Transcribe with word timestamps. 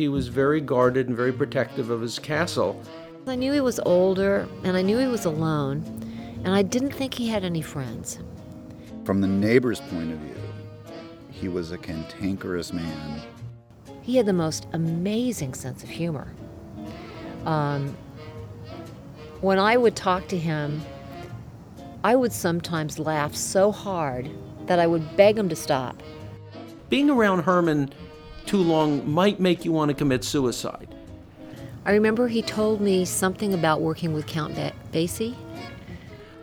he 0.00 0.08
was 0.08 0.28
very 0.28 0.62
guarded 0.62 1.08
and 1.08 1.16
very 1.16 1.32
protective 1.32 1.90
of 1.90 2.00
his 2.00 2.18
castle. 2.18 2.82
I 3.26 3.36
knew 3.36 3.52
he 3.52 3.60
was 3.60 3.78
older 3.80 4.48
and 4.64 4.74
I 4.74 4.80
knew 4.80 4.96
he 4.96 5.06
was 5.06 5.26
alone, 5.26 5.84
and 6.42 6.54
I 6.54 6.62
didn't 6.62 6.92
think 6.92 7.12
he 7.12 7.28
had 7.28 7.44
any 7.44 7.60
friends. 7.60 8.18
From 9.04 9.20
the 9.20 9.28
neighbor's 9.28 9.80
point 9.80 10.10
of 10.10 10.18
view, 10.18 10.40
he 11.30 11.48
was 11.48 11.72
a 11.72 11.76
cantankerous 11.76 12.72
man. 12.72 13.20
He 14.00 14.16
had 14.16 14.24
the 14.24 14.32
most 14.32 14.66
amazing 14.72 15.52
sense 15.52 15.82
of 15.82 15.90
humor. 15.90 16.32
Um, 17.44 17.94
when 19.42 19.58
I 19.58 19.76
would 19.76 19.96
talk 19.96 20.28
to 20.28 20.38
him, 20.38 20.80
I 22.02 22.16
would 22.16 22.32
sometimes 22.32 22.98
laugh 22.98 23.34
so 23.34 23.70
hard 23.70 24.30
that 24.64 24.78
I 24.78 24.86
would 24.86 25.14
beg 25.18 25.36
him 25.36 25.50
to 25.50 25.56
stop. 25.56 26.02
Being 26.88 27.10
around 27.10 27.42
Herman 27.42 27.92
too 28.50 28.56
long 28.56 29.08
might 29.08 29.38
make 29.38 29.64
you 29.64 29.70
want 29.70 29.90
to 29.90 29.94
commit 29.94 30.24
suicide. 30.24 30.92
I 31.84 31.92
remember 31.92 32.26
he 32.26 32.42
told 32.42 32.80
me 32.80 33.04
something 33.04 33.54
about 33.54 33.80
working 33.80 34.12
with 34.12 34.26
Count 34.26 34.56
Basie. 34.92 35.36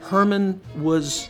Herman 0.04 0.62
was, 0.78 1.28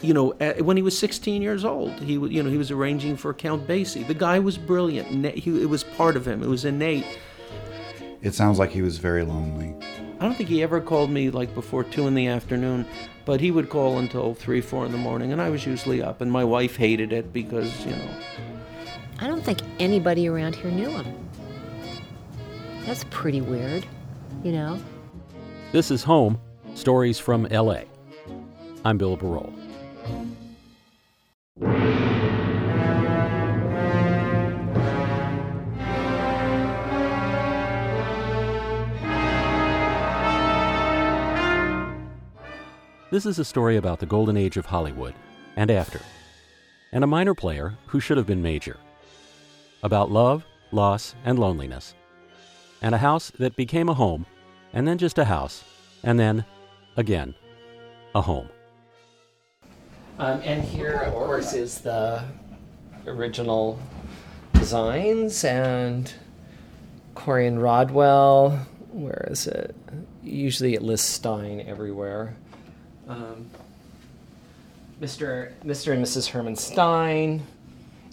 you 0.00 0.14
know, 0.14 0.30
when 0.60 0.78
he 0.78 0.82
was 0.82 0.98
16 0.98 1.42
years 1.42 1.62
old, 1.62 2.00
he 2.00 2.16
was, 2.16 2.32
you 2.32 2.42
know 2.42 2.48
he 2.48 2.56
was 2.56 2.70
arranging 2.70 3.18
for 3.18 3.34
Count 3.34 3.66
Basie. 3.66 4.06
The 4.06 4.14
guy 4.14 4.38
was 4.38 4.56
brilliant. 4.56 5.08
He, 5.36 5.62
it 5.62 5.68
was 5.68 5.84
part 5.84 6.16
of 6.16 6.26
him. 6.26 6.42
It 6.42 6.48
was 6.48 6.64
innate. 6.64 7.04
It 8.22 8.32
sounds 8.32 8.58
like 8.58 8.70
he 8.70 8.80
was 8.80 8.96
very 8.96 9.24
lonely. 9.24 9.74
I 10.20 10.24
don't 10.24 10.34
think 10.34 10.48
he 10.48 10.62
ever 10.62 10.80
called 10.80 11.10
me 11.10 11.28
like 11.28 11.54
before 11.54 11.84
two 11.84 12.06
in 12.06 12.14
the 12.14 12.28
afternoon, 12.28 12.86
but 13.26 13.42
he 13.42 13.50
would 13.50 13.68
call 13.68 13.98
until 13.98 14.32
three, 14.32 14.62
four 14.62 14.86
in 14.86 14.92
the 14.92 14.96
morning, 14.96 15.32
and 15.32 15.42
I 15.42 15.50
was 15.50 15.66
usually 15.66 16.00
up. 16.00 16.22
And 16.22 16.32
my 16.32 16.44
wife 16.44 16.76
hated 16.76 17.12
it 17.12 17.30
because 17.30 17.84
you 17.84 17.92
know. 17.94 18.10
I 19.22 19.28
don't 19.28 19.44
think 19.44 19.60
anybody 19.78 20.26
around 20.26 20.56
here 20.56 20.72
knew 20.72 20.90
him. 20.90 21.28
That's 22.84 23.04
pretty 23.10 23.40
weird, 23.40 23.86
you 24.42 24.50
know. 24.50 24.80
This 25.70 25.92
is 25.92 26.02
Home 26.02 26.40
Stories 26.74 27.20
from 27.20 27.44
LA. 27.44 27.82
I'm 28.84 28.98
Bill 28.98 29.16
Barol. 29.16 29.54
This 43.12 43.24
is 43.24 43.38
a 43.38 43.44
story 43.44 43.76
about 43.76 44.00
the 44.00 44.06
golden 44.06 44.36
age 44.36 44.56
of 44.56 44.66
Hollywood 44.66 45.14
and 45.54 45.70
after, 45.70 46.00
and 46.90 47.04
a 47.04 47.06
minor 47.06 47.34
player 47.34 47.78
who 47.86 48.00
should 48.00 48.16
have 48.16 48.26
been 48.26 48.42
major. 48.42 48.78
About 49.82 50.10
love, 50.10 50.44
loss, 50.70 51.14
and 51.24 51.38
loneliness, 51.38 51.94
and 52.80 52.94
a 52.94 52.98
house 52.98 53.32
that 53.38 53.56
became 53.56 53.88
a 53.88 53.94
home, 53.94 54.26
and 54.72 54.86
then 54.86 54.96
just 54.96 55.18
a 55.18 55.24
house, 55.24 55.64
and 56.04 56.18
then, 56.18 56.44
again, 56.96 57.34
a 58.14 58.20
home. 58.20 58.48
Um, 60.18 60.40
and 60.44 60.62
here, 60.62 60.98
of 60.98 61.12
course, 61.12 61.52
is 61.52 61.80
the 61.80 62.22
original 63.06 63.78
designs 64.54 65.44
and 65.44 66.12
Corian 67.16 67.60
Rodwell. 67.60 68.50
Where 68.92 69.26
is 69.30 69.46
it? 69.46 69.74
Usually 70.22 70.74
it 70.74 70.82
lists 70.82 71.08
Stein 71.08 71.60
everywhere. 71.66 72.36
Um, 73.08 73.50
Mr. 75.00 75.52
Mr. 75.64 75.92
and 75.92 76.04
Mrs. 76.04 76.28
Herman 76.28 76.54
Stein, 76.54 77.44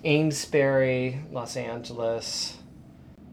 Amesbury, 0.03 1.22
Los 1.31 1.58
Angeles. 1.58 2.58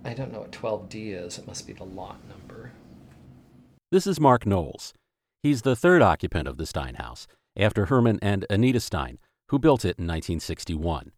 I 0.05 0.15
don't 0.15 0.33
know 0.33 0.41
what 0.41 0.53
12D 0.53 1.13
is. 1.13 1.39
It 1.39 1.47
must 1.47 1.67
be 1.67 1.73
the 1.73 1.85
lot 1.85 2.19
number. 2.29 2.73
This 3.93 4.07
is 4.07 4.21
Mark 4.21 4.47
Knowles. 4.47 4.93
He's 5.43 5.63
the 5.63 5.77
third 5.77 6.03
occupant 6.03 6.49
of 6.49 6.57
the 6.57 6.67
Stein 6.67 6.95
house, 6.95 7.27
after 7.57 7.87
Herman 7.87 8.19
and 8.21 8.45
Anita 8.51 8.81
Stein, 8.81 9.19
who 9.49 9.59
built 9.59 9.85
it 9.85 9.99
in 9.99 10.07
1961. 10.07 11.13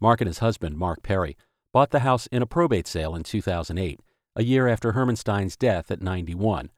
Mark 0.00 0.20
and 0.20 0.28
his 0.28 0.38
husband, 0.38 0.76
Mark 0.76 1.02
Perry, 1.02 1.36
bought 1.72 1.90
the 1.90 2.00
house 2.00 2.26
in 2.28 2.42
a 2.42 2.46
probate 2.46 2.86
sale 2.86 3.14
in 3.14 3.22
2008, 3.22 4.00
a 4.36 4.42
year 4.42 4.68
after 4.68 4.92
Herman 4.92 5.16
Stein's 5.16 5.56
death 5.56 5.90
at 5.90 6.02
91, 6.02 6.70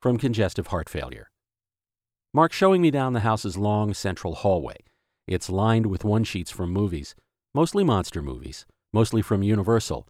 from 0.00 0.18
congestive 0.18 0.68
heart 0.68 0.88
failure. 0.88 1.30
Mark's 2.34 2.56
showing 2.56 2.80
me 2.80 2.90
down 2.90 3.12
the 3.12 3.20
house's 3.20 3.56
long 3.56 3.94
central 3.94 4.34
hallway. 4.34 4.76
It's 5.28 5.48
lined 5.48 5.86
with 5.86 6.04
one 6.04 6.24
sheets 6.24 6.50
from 6.50 6.72
movies, 6.72 7.14
mostly 7.54 7.84
monster 7.84 8.20
movies, 8.20 8.66
mostly 8.92 9.22
from 9.22 9.44
Universal, 9.44 10.08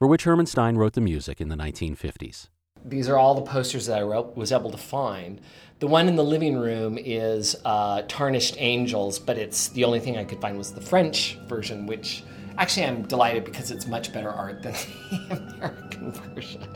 for 0.00 0.08
which 0.08 0.24
Herman 0.24 0.46
Stein 0.46 0.76
wrote 0.76 0.94
the 0.94 1.00
music 1.00 1.40
in 1.40 1.48
the 1.48 1.54
1950s. 1.54 2.48
These 2.84 3.08
are 3.08 3.16
all 3.16 3.36
the 3.36 3.42
posters 3.42 3.86
that 3.86 4.00
I 4.00 4.02
was 4.02 4.50
able 4.50 4.72
to 4.72 4.76
find. 4.76 5.40
The 5.78 5.86
one 5.86 6.08
in 6.08 6.16
the 6.16 6.24
living 6.24 6.56
room 6.56 6.98
is 6.98 7.54
uh, 7.64 8.02
Tarnished 8.08 8.56
Angels, 8.58 9.20
but 9.20 9.38
it's 9.38 9.68
the 9.68 9.84
only 9.84 10.00
thing 10.00 10.16
I 10.16 10.24
could 10.24 10.40
find 10.40 10.58
was 10.58 10.72
the 10.72 10.80
French 10.80 11.38
version, 11.46 11.86
which 11.86 12.24
actually 12.58 12.86
I'm 12.86 13.02
delighted 13.02 13.44
because 13.44 13.70
it's 13.70 13.86
much 13.86 14.12
better 14.12 14.30
art 14.30 14.64
than 14.64 14.72
the 15.28 15.54
American 15.54 16.12
version. 16.12 16.66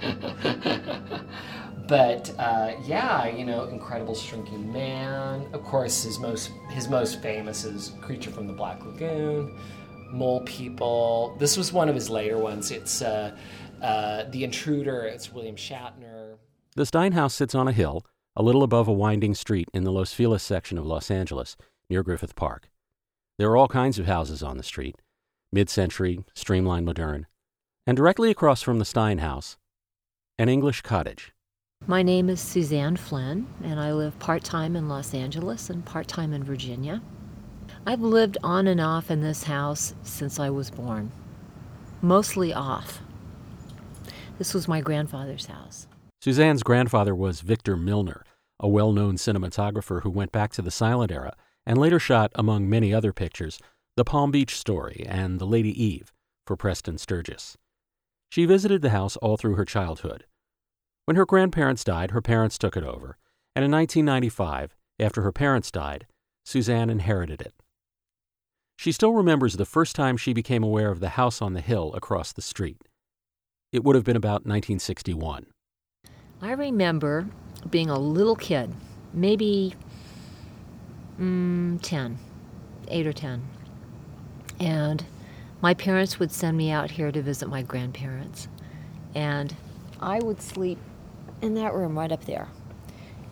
but 1.88 2.34
uh, 2.38 2.72
yeah, 2.84 3.26
you 3.26 3.44
know, 3.44 3.64
Incredible 3.64 4.14
Shrinking 4.14 4.72
Man. 4.72 5.46
Of 5.52 5.64
course, 5.64 6.02
his 6.02 6.18
most 6.18 6.50
his 6.70 6.88
most 6.88 7.22
famous 7.22 7.64
is 7.64 7.92
Creature 8.00 8.30
from 8.30 8.46
the 8.46 8.52
Black 8.52 8.84
Lagoon, 8.84 9.58
Mole 10.10 10.42
People. 10.42 11.36
This 11.38 11.56
was 11.56 11.72
one 11.72 11.88
of 11.88 11.94
his 11.94 12.10
later 12.10 12.38
ones. 12.38 12.70
It's 12.70 13.02
uh, 13.02 13.36
uh, 13.82 14.24
The 14.30 14.44
Intruder. 14.44 15.04
It's 15.04 15.32
William 15.32 15.56
Shatner. 15.56 16.36
The 16.74 16.86
Stein 16.86 17.12
House 17.12 17.34
sits 17.34 17.54
on 17.54 17.68
a 17.68 17.72
hill, 17.72 18.04
a 18.34 18.42
little 18.42 18.62
above 18.62 18.88
a 18.88 18.92
winding 18.92 19.34
street 19.34 19.68
in 19.72 19.84
the 19.84 19.92
Los 19.92 20.12
Feliz 20.12 20.42
section 20.42 20.78
of 20.78 20.86
Los 20.86 21.10
Angeles, 21.10 21.56
near 21.88 22.02
Griffith 22.02 22.34
Park. 22.34 22.68
There 23.38 23.50
are 23.50 23.56
all 23.56 23.68
kinds 23.68 23.98
of 23.98 24.06
houses 24.06 24.42
on 24.42 24.56
the 24.56 24.62
street, 24.62 24.96
mid-century, 25.52 26.24
streamlined, 26.34 26.86
modern, 26.86 27.26
and 27.86 27.96
directly 27.96 28.30
across 28.30 28.62
from 28.62 28.78
the 28.78 28.84
Stein 28.84 29.18
House, 29.18 29.56
an 30.38 30.48
English 30.48 30.82
cottage. 30.82 31.32
My 31.88 32.02
name 32.02 32.28
is 32.28 32.40
Suzanne 32.40 32.96
Flynn, 32.96 33.46
and 33.62 33.78
I 33.78 33.92
live 33.92 34.18
part 34.18 34.42
time 34.42 34.74
in 34.74 34.88
Los 34.88 35.14
Angeles 35.14 35.70
and 35.70 35.84
part 35.84 36.08
time 36.08 36.32
in 36.32 36.42
Virginia. 36.42 37.00
I've 37.86 38.00
lived 38.00 38.38
on 38.42 38.66
and 38.66 38.80
off 38.80 39.08
in 39.08 39.22
this 39.22 39.44
house 39.44 39.94
since 40.02 40.40
I 40.40 40.50
was 40.50 40.68
born, 40.68 41.12
mostly 42.02 42.52
off. 42.52 43.00
This 44.36 44.52
was 44.52 44.66
my 44.66 44.80
grandfather's 44.80 45.46
house. 45.46 45.86
Suzanne's 46.20 46.64
grandfather 46.64 47.14
was 47.14 47.40
Victor 47.40 47.76
Milner, 47.76 48.24
a 48.58 48.66
well 48.66 48.90
known 48.90 49.14
cinematographer 49.14 50.02
who 50.02 50.10
went 50.10 50.32
back 50.32 50.50
to 50.54 50.62
the 50.62 50.72
silent 50.72 51.12
era 51.12 51.36
and 51.64 51.78
later 51.78 52.00
shot, 52.00 52.32
among 52.34 52.68
many 52.68 52.92
other 52.92 53.12
pictures, 53.12 53.60
The 53.96 54.04
Palm 54.04 54.32
Beach 54.32 54.56
Story 54.56 55.06
and 55.08 55.38
The 55.38 55.46
Lady 55.46 55.70
Eve 55.80 56.12
for 56.48 56.56
Preston 56.56 56.98
Sturges. 56.98 57.56
She 58.28 58.44
visited 58.44 58.82
the 58.82 58.90
house 58.90 59.16
all 59.18 59.36
through 59.36 59.54
her 59.54 59.64
childhood. 59.64 60.24
When 61.06 61.14
her 61.14 61.24
grandparents 61.24 61.84
died, 61.84 62.10
her 62.10 62.20
parents 62.20 62.58
took 62.58 62.76
it 62.76 62.82
over, 62.82 63.16
and 63.54 63.64
in 63.64 63.70
1995, 63.70 64.74
after 64.98 65.22
her 65.22 65.30
parents 65.30 65.70
died, 65.70 66.08
Suzanne 66.44 66.90
inherited 66.90 67.40
it. 67.40 67.54
She 68.76 68.90
still 68.90 69.12
remembers 69.12 69.54
the 69.54 69.64
first 69.64 69.94
time 69.94 70.16
she 70.16 70.32
became 70.32 70.64
aware 70.64 70.90
of 70.90 70.98
the 70.98 71.10
house 71.10 71.40
on 71.40 71.54
the 71.54 71.60
hill 71.60 71.94
across 71.94 72.32
the 72.32 72.42
street. 72.42 72.82
It 73.70 73.84
would 73.84 73.94
have 73.94 74.04
been 74.04 74.16
about 74.16 74.46
1961. 74.46 75.46
I 76.42 76.50
remember 76.50 77.28
being 77.70 77.88
a 77.88 77.98
little 77.98 78.34
kid, 78.34 78.74
maybe 79.12 79.74
mm, 81.20 81.80
10, 81.82 82.18
8 82.88 83.06
or 83.06 83.12
10. 83.12 83.42
And 84.58 85.06
my 85.62 85.72
parents 85.72 86.18
would 86.18 86.32
send 86.32 86.56
me 86.56 86.72
out 86.72 86.90
here 86.90 87.12
to 87.12 87.22
visit 87.22 87.48
my 87.48 87.62
grandparents. 87.62 88.48
And 89.14 89.54
I 90.00 90.18
would 90.18 90.42
sleep 90.42 90.78
in 91.42 91.54
that 91.54 91.74
room 91.74 91.98
right 91.98 92.10
up 92.12 92.24
there. 92.24 92.48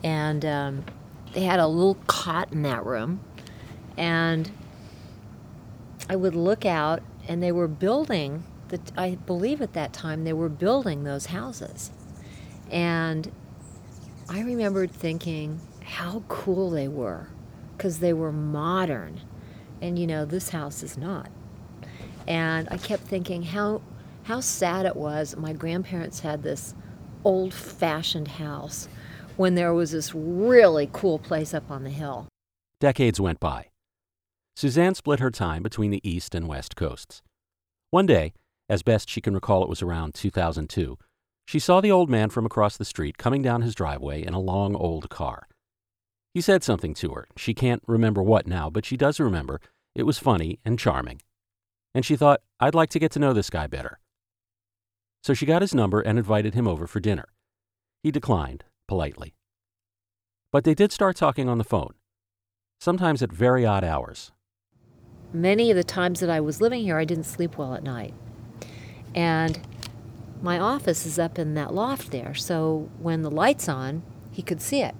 And 0.02 0.44
um, 0.44 0.84
they 1.32 1.42
had 1.42 1.60
a 1.60 1.66
little 1.66 1.96
cot 2.06 2.52
in 2.52 2.62
that 2.62 2.84
room. 2.84 3.20
And 3.96 4.50
I 6.08 6.16
would 6.16 6.34
look 6.34 6.66
out, 6.66 7.02
and 7.28 7.42
they 7.42 7.52
were 7.52 7.68
building, 7.68 8.44
the, 8.68 8.80
I 8.96 9.14
believe 9.14 9.62
at 9.62 9.72
that 9.74 9.92
time, 9.92 10.24
they 10.24 10.32
were 10.32 10.48
building 10.48 11.04
those 11.04 11.26
houses. 11.26 11.90
And 12.70 13.30
I 14.28 14.40
remembered 14.40 14.90
thinking 14.90 15.60
how 15.84 16.22
cool 16.28 16.70
they 16.70 16.88
were 16.88 17.28
because 17.76 18.00
they 18.00 18.12
were 18.12 18.32
modern. 18.32 19.20
And 19.80 19.98
you 19.98 20.06
know, 20.06 20.24
this 20.24 20.50
house 20.50 20.82
is 20.82 20.96
not. 20.96 21.30
And 22.26 22.68
I 22.70 22.78
kept 22.78 23.02
thinking 23.02 23.42
how 23.42 23.82
how 24.24 24.40
sad 24.40 24.86
it 24.86 24.96
was 24.96 25.36
my 25.36 25.52
grandparents 25.52 26.20
had 26.20 26.42
this 26.42 26.74
old-fashioned 27.24 28.28
house 28.28 28.88
when 29.36 29.54
there 29.54 29.74
was 29.74 29.90
this 29.92 30.14
really 30.14 30.88
cool 30.92 31.18
place 31.18 31.52
up 31.54 31.70
on 31.70 31.84
the 31.84 31.90
hill. 31.90 32.28
Decades 32.80 33.20
went 33.20 33.40
by. 33.40 33.70
Suzanne 34.56 34.94
split 34.94 35.20
her 35.20 35.30
time 35.30 35.62
between 35.62 35.90
the 35.90 36.08
east 36.08 36.34
and 36.34 36.46
west 36.46 36.76
coasts. 36.76 37.22
One 37.90 38.06
day, 38.06 38.34
As 38.68 38.82
best 38.82 39.10
she 39.10 39.20
can 39.20 39.34
recall, 39.34 39.62
it 39.62 39.68
was 39.68 39.82
around 39.82 40.14
2002. 40.14 40.96
She 41.46 41.58
saw 41.58 41.80
the 41.80 41.92
old 41.92 42.08
man 42.08 42.30
from 42.30 42.46
across 42.46 42.76
the 42.76 42.84
street 42.84 43.18
coming 43.18 43.42
down 43.42 43.62
his 43.62 43.74
driveway 43.74 44.24
in 44.24 44.32
a 44.32 44.40
long 44.40 44.74
old 44.74 45.10
car. 45.10 45.48
He 46.32 46.40
said 46.40 46.64
something 46.64 46.94
to 46.94 47.10
her. 47.10 47.28
She 47.36 47.52
can't 47.52 47.82
remember 47.86 48.22
what 48.22 48.46
now, 48.46 48.70
but 48.70 48.86
she 48.86 48.96
does 48.96 49.20
remember. 49.20 49.60
It 49.94 50.04
was 50.04 50.18
funny 50.18 50.58
and 50.64 50.78
charming. 50.78 51.20
And 51.94 52.04
she 52.04 52.16
thought, 52.16 52.40
I'd 52.58 52.74
like 52.74 52.90
to 52.90 52.98
get 52.98 53.12
to 53.12 53.18
know 53.18 53.32
this 53.32 53.50
guy 53.50 53.66
better. 53.66 54.00
So 55.24 55.32
she 55.32 55.46
got 55.46 55.62
his 55.62 55.74
number 55.74 56.02
and 56.02 56.18
invited 56.18 56.52
him 56.52 56.68
over 56.68 56.86
for 56.86 57.00
dinner. 57.00 57.28
He 58.02 58.10
declined, 58.10 58.64
politely. 58.86 59.34
But 60.52 60.64
they 60.64 60.74
did 60.74 60.92
start 60.92 61.16
talking 61.16 61.48
on 61.48 61.56
the 61.56 61.64
phone, 61.64 61.94
sometimes 62.78 63.22
at 63.22 63.32
very 63.32 63.64
odd 63.64 63.84
hours. 63.84 64.32
Many 65.32 65.70
of 65.70 65.78
the 65.78 65.82
times 65.82 66.20
that 66.20 66.28
I 66.28 66.40
was 66.40 66.60
living 66.60 66.82
here, 66.82 66.98
I 66.98 67.06
didn't 67.06 67.24
sleep 67.24 67.56
well 67.56 67.74
at 67.74 67.82
night. 67.82 68.12
And 69.14 69.58
my 70.42 70.58
office 70.58 71.06
is 71.06 71.18
up 71.18 71.38
in 71.38 71.54
that 71.54 71.72
loft 71.72 72.10
there, 72.10 72.34
so 72.34 72.90
when 72.98 73.22
the 73.22 73.30
light's 73.30 73.66
on, 73.66 74.02
he 74.30 74.42
could 74.42 74.60
see 74.60 74.82
it. 74.82 74.94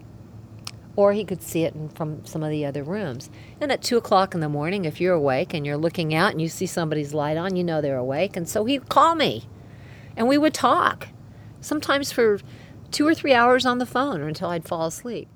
Or 0.97 1.13
he 1.13 1.27
could 1.27 1.43
see 1.43 1.65
it 1.65 1.75
from 1.95 2.25
some 2.25 2.43
of 2.43 2.49
the 2.49 2.65
other 2.65 2.83
rooms. 2.83 3.29
And 3.61 3.71
at 3.71 3.83
2 3.83 3.99
o'clock 3.99 4.33
in 4.33 4.41
the 4.41 4.49
morning, 4.49 4.87
if 4.87 5.03
you're 5.03 5.13
awake 5.13 5.53
and 5.53 5.67
you're 5.67 5.77
looking 5.77 6.15
out 6.15 6.31
and 6.33 6.41
you 6.41 6.49
see 6.49 6.65
somebody's 6.65 7.13
light 7.13 7.37
on, 7.37 7.57
you 7.57 7.63
know 7.63 7.83
they're 7.83 7.99
awake. 7.99 8.39
And 8.39 8.49
so 8.49 8.65
he'd 8.65 8.89
call 8.89 9.15
me 9.15 9.45
and 10.17 10.29
we 10.29 10.39
would 10.39 10.55
talk, 10.55 11.09
sometimes 11.61 12.13
for 12.13 12.39
two 12.91 13.07
or 13.07 13.15
three 13.15 13.35
hours 13.35 13.67
on 13.67 13.79
the 13.79 13.87
phone 13.87 14.21
or 14.21 14.29
until 14.29 14.51
I'd 14.51 14.69
fall 14.69 14.87
asleep. 14.87 15.29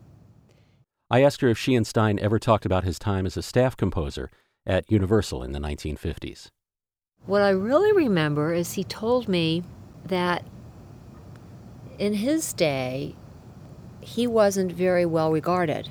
I 1.10 1.22
asked 1.22 1.40
her 1.40 1.48
if 1.48 1.58
she 1.58 1.74
and 1.74 1.86
Stein 1.86 2.18
ever 2.18 2.38
talked 2.38 2.66
about 2.66 2.84
his 2.84 2.98
time 2.98 3.26
as 3.26 3.36
a 3.36 3.42
staff 3.42 3.76
composer 3.76 4.30
at 4.66 4.90
Universal 4.90 5.42
in 5.42 5.52
the 5.52 5.58
1950s. 5.58 6.48
What 7.26 7.42
I 7.42 7.50
really 7.50 7.92
remember 7.92 8.52
is 8.52 8.74
he 8.74 8.84
told 8.84 9.28
me 9.28 9.62
that 10.04 10.44
in 11.98 12.14
his 12.14 12.52
day, 12.52 13.16
he 14.00 14.26
wasn't 14.26 14.72
very 14.72 15.04
well 15.04 15.32
regarded, 15.32 15.90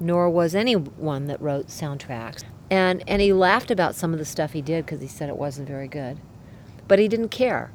nor 0.00 0.28
was 0.28 0.54
anyone 0.54 1.26
that 1.26 1.40
wrote 1.40 1.68
soundtracks. 1.68 2.42
And, 2.70 3.04
and 3.06 3.22
he 3.22 3.32
laughed 3.32 3.70
about 3.70 3.94
some 3.94 4.12
of 4.12 4.18
the 4.18 4.24
stuff 4.24 4.52
he 4.52 4.62
did 4.62 4.84
because 4.84 5.00
he 5.00 5.06
said 5.06 5.28
it 5.28 5.36
wasn't 5.36 5.68
very 5.68 5.88
good. 5.88 6.18
But 6.88 6.98
he 6.98 7.08
didn't 7.08 7.28
care. 7.28 7.72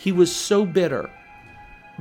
He 0.00 0.12
was 0.12 0.34
so 0.34 0.64
bitter. 0.64 1.10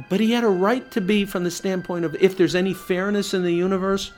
But 0.07 0.21
he 0.21 0.31
had 0.31 0.45
a 0.45 0.49
right 0.49 0.89
to 0.91 1.01
be 1.01 1.25
from 1.25 1.43
the 1.43 1.51
standpoint 1.51 2.05
of 2.05 2.15
if 2.21 2.37
there's 2.37 2.55
any 2.55 2.73
fairness 2.73 3.33
in 3.33 3.43
the 3.43 3.53
universe, 3.53 4.13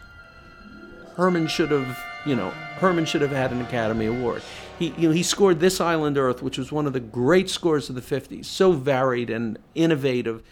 Herman 1.16 1.48
should 1.48 1.72
have, 1.72 1.98
you 2.24 2.36
know, 2.36 2.52
Herman 2.78 3.06
should 3.06 3.24
have 3.24 3.32
had 3.32 3.52
an 3.52 3.62
Academy 3.62 4.06
Award. 4.06 4.44
He, 4.78 4.94
you 4.98 5.08
know, 5.08 5.14
he 5.16 5.24
scored 5.24 5.60
This 5.60 5.82
Island 5.82 6.16
Earth, 6.20 6.44
which 6.44 6.60
was 6.60 6.72
one 6.72 6.86
of 6.86 6.94
the 6.94 7.00
great 7.00 7.50
scores 7.50 7.90
of 7.90 7.96
the 7.96 8.02
50s, 8.02 8.46
so 8.46 8.72
varied 8.72 9.32
and 9.32 9.58
innovative. 9.74 10.44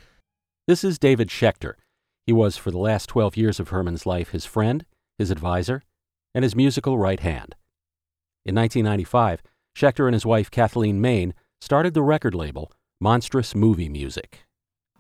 This 0.67 0.83
is 0.83 0.97
David 0.97 1.29
Schechter. 1.29 1.73
He 2.25 2.33
was, 2.33 2.57
for 2.57 2.71
the 2.71 2.79
last 2.79 3.09
12 3.09 3.37
years 3.37 3.59
of 3.59 3.69
Herman's 3.69 4.07
life, 4.07 4.29
his 4.29 4.45
friend, 4.45 4.85
his 5.19 5.29
advisor, 5.29 5.83
and 6.33 6.41
his 6.41 6.55
musical 6.55 6.97
right 6.97 7.19
hand. 7.19 7.55
In 8.43 8.55
1995, 8.55 9.43
Schechter 9.77 10.07
and 10.07 10.15
his 10.15 10.25
wife 10.25 10.49
Kathleen 10.49 10.99
Main 10.99 11.35
started 11.61 11.93
the 11.93 12.01
record 12.01 12.33
label 12.33 12.71
Monstrous 13.01 13.56
Movie 13.56 13.88
Music. 13.88 14.42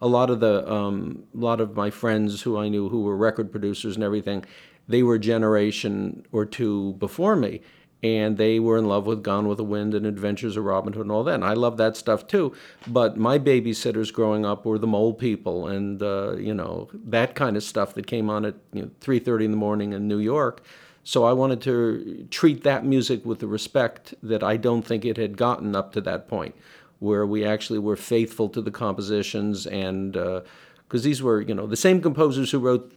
A 0.01 0.07
lot 0.07 0.29
of 0.29 0.39
the, 0.39 0.71
um, 0.71 1.25
a 1.35 1.37
lot 1.37 1.59
of 1.59 1.75
my 1.75 1.89
friends 1.89 2.43
who 2.43 2.57
I 2.57 2.69
knew 2.69 2.87
who 2.87 3.01
were 3.01 3.17
record 3.17 3.51
producers 3.51 3.95
and 3.95 4.03
everything, 4.03 4.45
they 4.87 5.03
were 5.03 5.15
a 5.15 5.19
generation 5.19 6.25
or 6.31 6.45
two 6.45 6.93
before 6.93 7.35
me, 7.35 7.59
and 8.01 8.37
they 8.37 8.57
were 8.57 8.77
in 8.77 8.87
love 8.87 9.05
with 9.05 9.21
Gone 9.21 9.49
with 9.49 9.57
the 9.57 9.65
Wind 9.65 9.93
and 9.93 10.05
Adventures 10.05 10.55
of 10.55 10.63
Robin 10.63 10.93
Hood 10.93 11.01
and 11.01 11.11
all 11.11 11.25
that. 11.25 11.35
And 11.35 11.43
I 11.43 11.53
love 11.55 11.75
that 11.75 11.97
stuff 11.97 12.25
too. 12.25 12.55
But 12.87 13.17
my 13.17 13.37
babysitters 13.37 14.13
growing 14.13 14.45
up 14.45 14.65
were 14.65 14.79
the 14.79 14.87
Mole 14.87 15.13
People 15.13 15.67
and 15.67 16.01
uh, 16.01 16.37
you 16.37 16.53
know 16.53 16.87
that 16.93 17.35
kind 17.35 17.57
of 17.57 17.63
stuff 17.63 17.93
that 17.95 18.07
came 18.07 18.29
on 18.29 18.45
at 18.45 18.55
you 18.71 18.83
know, 18.83 18.91
three 19.01 19.19
thirty 19.19 19.43
in 19.43 19.51
the 19.51 19.57
morning 19.57 19.91
in 19.91 20.07
New 20.07 20.19
York. 20.19 20.63
So 21.03 21.25
I 21.25 21.33
wanted 21.33 21.61
to 21.61 22.27
treat 22.29 22.63
that 22.63 22.85
music 22.85 23.25
with 23.25 23.39
the 23.39 23.47
respect 23.47 24.13
that 24.21 24.43
I 24.43 24.57
don't 24.57 24.83
think 24.83 25.03
it 25.05 25.17
had 25.17 25.37
gotten 25.37 25.75
up 25.75 25.91
to 25.93 26.01
that 26.01 26.27
point 26.27 26.55
where 26.99 27.25
we 27.25 27.45
actually 27.45 27.79
were 27.79 27.95
faithful 27.95 28.49
to 28.49 28.61
the 28.61 28.71
compositions 28.71 29.65
and 29.65 30.13
because 30.13 31.01
uh, 31.01 31.03
these 31.03 31.23
were 31.23 31.41
you 31.41 31.55
know 31.55 31.65
the 31.65 31.77
same 31.77 32.01
composers 32.01 32.51
who 32.51 32.59
wrote 32.59 32.93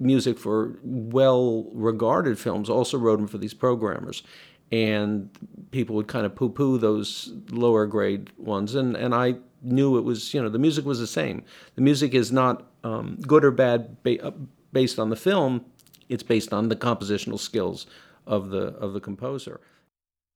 music 0.00 0.38
for 0.38 0.78
well 0.82 1.64
regarded 1.72 2.38
films 2.38 2.70
also 2.70 2.98
wrote 2.98 3.16
them 3.16 3.28
for 3.28 3.38
these 3.38 3.54
programmers. 3.54 4.22
And 4.70 5.30
people 5.70 5.96
would 5.96 6.08
kind 6.08 6.26
of 6.26 6.34
poo 6.34 6.50
poo 6.50 6.78
those 6.78 7.32
lower 7.50 7.86
grade 7.86 8.30
ones. 8.36 8.74
And 8.74 8.96
and 8.96 9.14
I 9.14 9.36
knew 9.62 9.96
it 9.96 10.02
was 10.02 10.34
you 10.34 10.42
know 10.42 10.48
the 10.48 10.58
music 10.58 10.84
was 10.84 11.00
the 11.00 11.06
same. 11.06 11.42
The 11.74 11.82
music 11.82 12.14
is 12.14 12.30
not 12.30 12.70
um, 12.84 13.18
good 13.22 13.44
or 13.44 13.50
bad 13.50 14.02
ba- 14.02 14.22
uh, 14.22 14.32
based 14.72 14.98
on 14.98 15.10
the 15.10 15.16
film. 15.16 15.64
It's 16.08 16.22
based 16.22 16.52
on 16.52 16.68
the 16.68 16.76
compositional 16.76 17.38
skills 17.38 17.86
of 18.26 18.50
the 18.50 18.74
of 18.74 18.92
the 18.92 19.00
composer. 19.00 19.60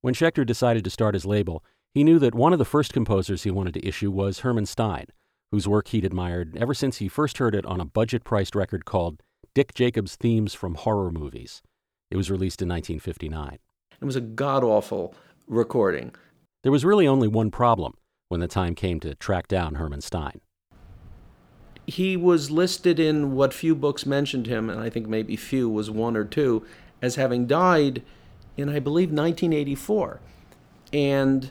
When 0.00 0.14
Schechter 0.14 0.44
decided 0.44 0.82
to 0.85 0.91
start 0.91 1.14
his 1.14 1.25
label 1.25 1.62
he 1.94 2.04
knew 2.04 2.18
that 2.18 2.34
one 2.34 2.52
of 2.52 2.58
the 2.58 2.64
first 2.64 2.92
composers 2.92 3.42
he 3.42 3.50
wanted 3.50 3.74
to 3.74 3.86
issue 3.86 4.10
was 4.10 4.40
Herman 4.40 4.66
Stein, 4.66 5.06
whose 5.50 5.68
work 5.68 5.88
he'd 5.88 6.04
admired 6.04 6.56
ever 6.56 6.72
since 6.72 6.98
he 6.98 7.08
first 7.08 7.38
heard 7.38 7.54
it 7.54 7.66
on 7.66 7.80
a 7.80 7.84
budget 7.84 8.24
priced 8.24 8.54
record 8.54 8.84
called 8.84 9.22
Dick 9.54 9.74
Jacobs 9.74 10.16
Themes 10.16 10.54
from 10.54 10.74
Horror 10.74 11.10
Movies. 11.10 11.60
It 12.10 12.16
was 12.16 12.30
released 12.30 12.62
in 12.62 12.68
1959. 12.68 13.58
It 14.00 14.04
was 14.04 14.16
a 14.16 14.20
god 14.20 14.64
awful 14.64 15.14
recording. 15.46 16.14
There 16.62 16.72
was 16.72 16.84
really 16.84 17.06
only 17.06 17.28
one 17.28 17.50
problem 17.50 17.94
when 18.28 18.40
the 18.40 18.48
time 18.48 18.74
came 18.74 18.98
to 19.00 19.14
track 19.14 19.46
down 19.46 19.74
Herman 19.74 20.00
Stein. 20.00 20.40
He 21.86 22.16
was 22.16 22.50
listed 22.50 22.98
in 22.98 23.32
what 23.32 23.52
few 23.52 23.74
books 23.74 24.06
mentioned 24.06 24.46
him, 24.46 24.70
and 24.70 24.80
I 24.80 24.88
think 24.88 25.08
maybe 25.08 25.36
few 25.36 25.68
was 25.68 25.90
one 25.90 26.16
or 26.16 26.24
two, 26.24 26.64
as 27.02 27.16
having 27.16 27.46
died 27.46 28.02
in, 28.56 28.68
I 28.68 28.78
believe, 28.78 29.11
1984. 29.11 30.20
And 30.92 31.50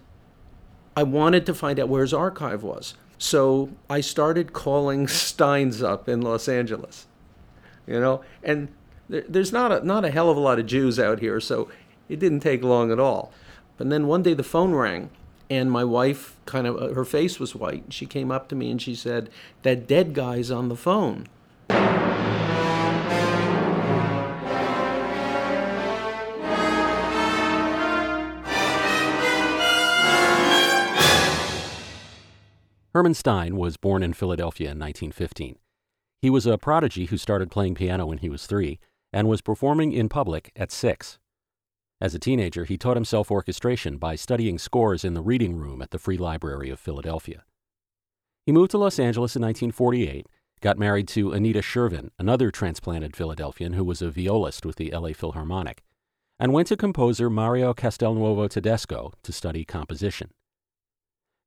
I 0.96 1.04
wanted 1.04 1.46
to 1.46 1.54
find 1.54 1.80
out 1.80 1.90
where 1.90 2.02
his 2.02 2.14
archive 2.14 2.64
was. 2.64 2.96
So 3.18 3.70
I 3.90 4.02
started 4.02 4.54
calling 4.54 5.08
Steins 5.08 5.84
up 5.84 6.10
in 6.10 6.22
Los 6.22 6.48
Angeles, 6.48 7.06
you 7.86 8.00
know, 8.00 8.24
and 8.44 8.70
there, 9.10 9.24
there's 9.28 9.52
not 9.52 9.72
a, 9.72 9.86
not 9.86 10.06
a 10.06 10.12
hell 10.12 10.30
of 10.30 10.38
a 10.38 10.40
lot 10.40 10.60
of 10.60 10.66
Jews 10.66 11.00
out 11.00 11.20
here, 11.20 11.40
so 11.40 11.70
it 12.10 12.20
didn't 12.20 12.40
take 12.40 12.64
long 12.64 12.92
at 12.92 13.00
all. 13.00 13.32
But 13.78 13.90
then 13.90 14.08
one 14.08 14.24
day 14.24 14.34
the 14.34 14.44
phone 14.44 14.74
rang, 14.74 15.10
and 15.50 15.72
my 15.72 15.84
wife 15.84 16.38
kind 16.46 16.66
of, 16.66 16.78
uh, 16.78 16.94
her 16.94 17.06
face 17.06 17.40
was 17.40 17.54
white. 17.54 17.86
She 17.90 18.06
came 18.06 18.32
up 18.32 18.48
to 18.50 18.56
me 18.56 18.72
and 18.72 18.82
she 18.82 18.96
said, 18.96 19.30
That 19.64 19.88
dead 19.88 20.14
guy's 20.14 20.50
on 20.50 20.70
the 20.70 20.76
phone. 20.76 21.28
Herman 33.02 33.16
Stein 33.16 33.56
was 33.56 33.78
born 33.78 34.04
in 34.04 34.14
Philadelphia 34.14 34.68
in 34.68 34.78
1915. 34.78 35.56
He 36.22 36.30
was 36.30 36.46
a 36.46 36.60
prodigy 36.60 37.06
who 37.06 37.18
started 37.18 37.50
playing 37.50 37.74
piano 37.74 38.06
when 38.06 38.20
he 38.20 38.30
was 38.30 38.46
three 38.46 38.78
and 39.12 39.28
was 39.28 39.42
performing 39.42 39.92
in 39.92 40.08
public 40.08 40.52
at 40.56 40.72
six. 40.72 41.18
As 42.00 42.14
a 42.14 42.20
teenager, 42.20 42.64
he 42.64 42.78
taught 42.78 42.98
himself 42.98 43.32
orchestration 43.32 43.98
by 43.98 44.14
studying 44.14 44.60
scores 44.60 45.04
in 45.04 45.16
the 45.16 45.24
reading 45.24 45.56
room 45.56 45.82
at 45.82 45.90
the 45.90 45.98
Free 45.98 46.16
Library 46.16 46.70
of 46.70 46.80
Philadelphia. 46.80 47.44
He 48.46 48.52
moved 48.52 48.70
to 48.70 48.78
Los 48.78 49.00
Angeles 49.00 49.36
in 49.36 49.42
1948, 49.42 50.28
got 50.62 50.78
married 50.78 51.08
to 51.08 51.32
Anita 51.32 51.62
Shervin, 51.62 52.12
another 52.20 52.52
transplanted 52.52 53.16
Philadelphian 53.16 53.74
who 53.74 53.84
was 53.84 54.04
a 54.04 54.12
violist 54.12 54.64
with 54.64 54.76
the 54.76 54.92
LA 54.92 55.14
Philharmonic, 55.14 55.82
and 56.40 56.54
went 56.54 56.68
to 56.68 56.78
composer 56.78 57.32
Mario 57.32 57.74
Castelnuovo 57.74 58.48
Tedesco 58.48 59.12
to 59.24 59.32
study 59.32 59.66
composition. 59.66 60.30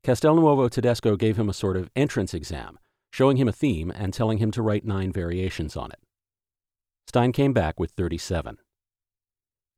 Castelnuovo 0.04 0.68
Tedesco 0.68 1.16
gave 1.16 1.38
him 1.38 1.48
a 1.48 1.54
sort 1.54 1.78
of 1.78 1.88
entrance 1.96 2.34
exam, 2.34 2.78
showing 3.10 3.38
him 3.38 3.48
a 3.48 3.52
theme 3.52 3.90
and 3.90 4.12
telling 4.12 4.36
him 4.36 4.50
to 4.50 4.60
write 4.60 4.84
nine 4.84 5.10
variations 5.10 5.78
on 5.78 5.90
it. 5.90 5.98
Stein 7.08 7.32
came 7.32 7.54
back 7.54 7.80
with 7.80 7.92
37. 7.92 8.58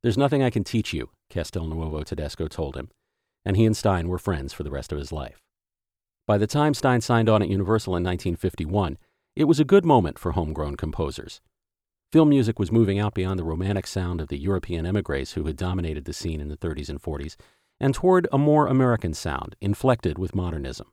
There's 0.03 0.17
nothing 0.17 0.43
I 0.43 0.49
can 0.49 0.65
teach 0.65 0.91
you, 0.91 1.11
Castelnuovo 1.31 2.03
Tedesco 2.03 2.47
told 2.49 2.75
him, 2.75 2.89
and 3.45 3.55
he 3.55 3.65
and 3.65 3.75
Stein 3.75 4.09
were 4.09 4.19
friends 4.19 4.51
for 4.51 4.63
the 4.63 4.71
rest 4.71 4.91
of 4.91 4.97
his 4.97 5.13
life. 5.13 5.39
By 6.27 6.37
the 6.37 6.47
time 6.47 6.73
Stein 6.73 6.99
signed 6.99 7.29
on 7.29 7.41
at 7.41 7.47
Universal 7.47 7.95
in 7.95 8.03
1951, 8.03 8.97
it 9.37 9.45
was 9.45 9.61
a 9.61 9.65
good 9.65 9.85
moment 9.85 10.19
for 10.19 10.33
homegrown 10.33 10.75
composers. 10.75 11.39
Film 12.11 12.29
music 12.29 12.59
was 12.59 12.71
moving 12.71 12.99
out 12.99 13.13
beyond 13.13 13.39
the 13.39 13.45
romantic 13.45 13.87
sound 13.87 14.19
of 14.19 14.27
the 14.27 14.37
European 14.37 14.85
emigres 14.85 15.33
who 15.33 15.45
had 15.45 15.55
dominated 15.55 16.03
the 16.03 16.13
scene 16.13 16.41
in 16.41 16.49
the 16.49 16.57
30s 16.57 16.89
and 16.89 17.01
40s 17.01 17.37
and 17.79 17.93
toward 17.93 18.27
a 18.31 18.37
more 18.37 18.67
American 18.67 19.13
sound, 19.13 19.55
inflected 19.61 20.17
with 20.17 20.35
modernism. 20.35 20.91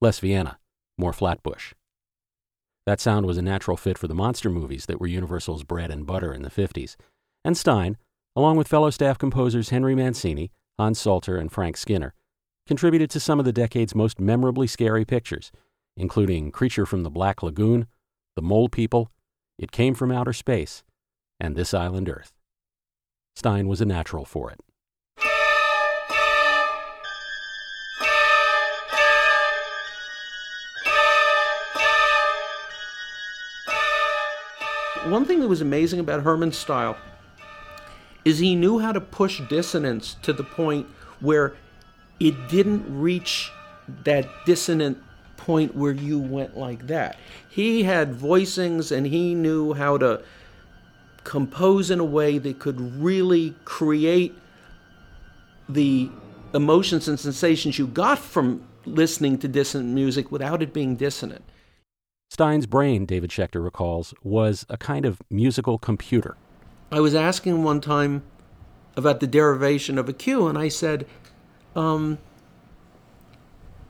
Less 0.00 0.18
Vienna, 0.20 0.58
more 0.98 1.12
Flatbush. 1.12 1.74
That 2.86 3.00
sound 3.00 3.26
was 3.26 3.36
a 3.36 3.42
natural 3.42 3.76
fit 3.76 3.98
for 3.98 4.06
the 4.06 4.14
monster 4.14 4.48
movies 4.48 4.86
that 4.86 5.00
were 5.00 5.08
Universal's 5.08 5.64
bread 5.64 5.90
and 5.90 6.06
butter 6.06 6.32
in 6.32 6.42
the 6.42 6.50
50s, 6.50 6.96
and 7.44 7.56
Stein, 7.56 7.96
along 8.36 8.56
with 8.56 8.68
fellow 8.68 8.90
staff 8.90 9.18
composers 9.18 9.70
Henry 9.70 9.94
Mancini, 9.94 10.52
Hans 10.78 11.00
Salter, 11.00 11.36
and 11.36 11.50
Frank 11.50 11.76
Skinner, 11.76 12.14
contributed 12.66 13.10
to 13.10 13.20
some 13.20 13.38
of 13.38 13.44
the 13.44 13.52
decade's 13.52 13.94
most 13.94 14.20
memorably 14.20 14.66
scary 14.66 15.04
pictures, 15.04 15.50
including 15.96 16.52
Creature 16.52 16.86
from 16.86 17.02
the 17.02 17.10
Black 17.10 17.42
Lagoon, 17.42 17.86
The 18.36 18.42
Mole 18.42 18.68
People, 18.68 19.10
It 19.58 19.72
Came 19.72 19.94
from 19.94 20.12
Outer 20.12 20.32
Space, 20.32 20.84
and 21.40 21.56
This 21.56 21.72
Island 21.72 22.08
Earth. 22.08 22.32
Stein 23.34 23.66
was 23.68 23.80
a 23.80 23.86
natural 23.86 24.24
for 24.24 24.50
it. 24.50 24.60
One 35.06 35.24
thing 35.24 35.38
that 35.38 35.46
was 35.46 35.60
amazing 35.60 36.00
about 36.00 36.22
Herman's 36.24 36.58
style 36.58 36.96
is 38.24 38.40
he 38.40 38.56
knew 38.56 38.80
how 38.80 38.90
to 38.90 39.00
push 39.00 39.40
dissonance 39.48 40.16
to 40.22 40.32
the 40.32 40.42
point 40.42 40.88
where 41.20 41.54
it 42.18 42.48
didn't 42.48 42.84
reach 43.00 43.52
that 44.02 44.28
dissonant 44.44 44.98
point 45.36 45.76
where 45.76 45.92
you 45.92 46.18
went 46.18 46.56
like 46.56 46.88
that. 46.88 47.16
He 47.48 47.84
had 47.84 48.18
voicings 48.18 48.90
and 48.90 49.06
he 49.06 49.32
knew 49.32 49.74
how 49.74 49.96
to 49.98 50.24
compose 51.22 51.88
in 51.88 52.00
a 52.00 52.04
way 52.04 52.38
that 52.38 52.58
could 52.58 52.80
really 53.00 53.54
create 53.64 54.34
the 55.68 56.10
emotions 56.52 57.06
and 57.06 57.20
sensations 57.20 57.78
you 57.78 57.86
got 57.86 58.18
from 58.18 58.66
listening 58.84 59.38
to 59.38 59.46
dissonant 59.46 59.90
music 59.90 60.32
without 60.32 60.62
it 60.62 60.72
being 60.72 60.96
dissonant. 60.96 61.44
Stein's 62.28 62.66
brain, 62.66 63.06
David 63.06 63.30
Schechter 63.30 63.62
recalls, 63.62 64.12
was 64.22 64.66
a 64.68 64.76
kind 64.76 65.06
of 65.06 65.22
musical 65.30 65.78
computer. 65.78 66.36
I 66.90 67.00
was 67.00 67.14
asking 67.14 67.62
one 67.62 67.80
time 67.80 68.22
about 68.96 69.20
the 69.20 69.26
derivation 69.26 69.98
of 69.98 70.08
a 70.08 70.12
cue, 70.12 70.46
and 70.46 70.58
I 70.58 70.68
said, 70.68 71.06
um, 71.74 72.18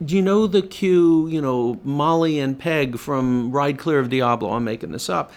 Do 0.04 0.14
you 0.16 0.22
know 0.22 0.46
the 0.46 0.62
cue, 0.62 1.28
you 1.28 1.40
know, 1.40 1.80
Molly 1.84 2.38
and 2.38 2.58
Peg 2.58 2.98
from 2.98 3.52
Ride 3.52 3.78
Clear 3.78 4.00
of 4.00 4.10
Diablo? 4.10 4.52
I'm 4.52 4.64
making 4.64 4.92
this 4.92 5.08
up. 5.08 5.32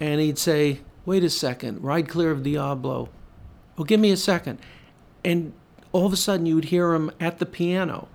And 0.00 0.20
he'd 0.20 0.38
say, 0.38 0.80
Wait 1.06 1.22
a 1.22 1.30
second, 1.30 1.82
Ride 1.82 2.08
Clear 2.08 2.30
of 2.30 2.42
Diablo. 2.42 3.08
Oh, 3.76 3.84
give 3.84 4.00
me 4.00 4.10
a 4.10 4.16
second. 4.16 4.58
And 5.24 5.52
all 5.92 6.06
of 6.06 6.12
a 6.12 6.16
sudden, 6.16 6.46
you 6.46 6.54
would 6.54 6.66
hear 6.66 6.94
him 6.94 7.10
at 7.20 7.38
the 7.38 7.46
piano. 7.46 8.08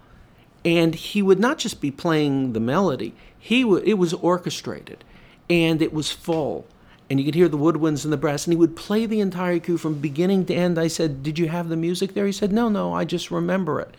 And 0.66 0.96
he 0.96 1.22
would 1.22 1.40
not 1.40 1.58
just 1.58 1.80
be 1.80 1.92
playing 1.92 2.54
the 2.54 2.60
melody, 2.60 3.16
he 3.40 3.64
w- 3.64 3.84
it 3.86 3.96
was 3.96 4.14
orchestrated 4.14 5.04
and 5.50 5.82
it 5.82 5.94
was 5.94 6.12
full. 6.12 6.68
And 7.10 7.20
you 7.20 7.26
could 7.26 7.36
hear 7.36 7.50
the 7.50 7.58
woodwinds 7.58 8.04
and 8.04 8.14
the 8.14 8.18
brass 8.18 8.46
and 8.46 8.54
he 8.54 8.58
would 8.58 8.76
play 8.76 9.08
the 9.08 9.20
entire 9.20 9.58
cue 9.58 9.78
from 9.78 9.96
beginning 9.96 10.46
to 10.46 10.54
end. 10.54 10.78
I 10.78 10.88
said 10.88 11.24
did 11.24 11.40
you 11.40 11.48
have 11.48 11.70
the 11.70 11.78
music 11.78 12.14
there? 12.14 12.26
He 12.28 12.32
said 12.32 12.52
no 12.52 12.70
no 12.70 12.94
i 12.94 13.06
just 13.06 13.32
remember 13.32 13.80
it. 13.80 13.96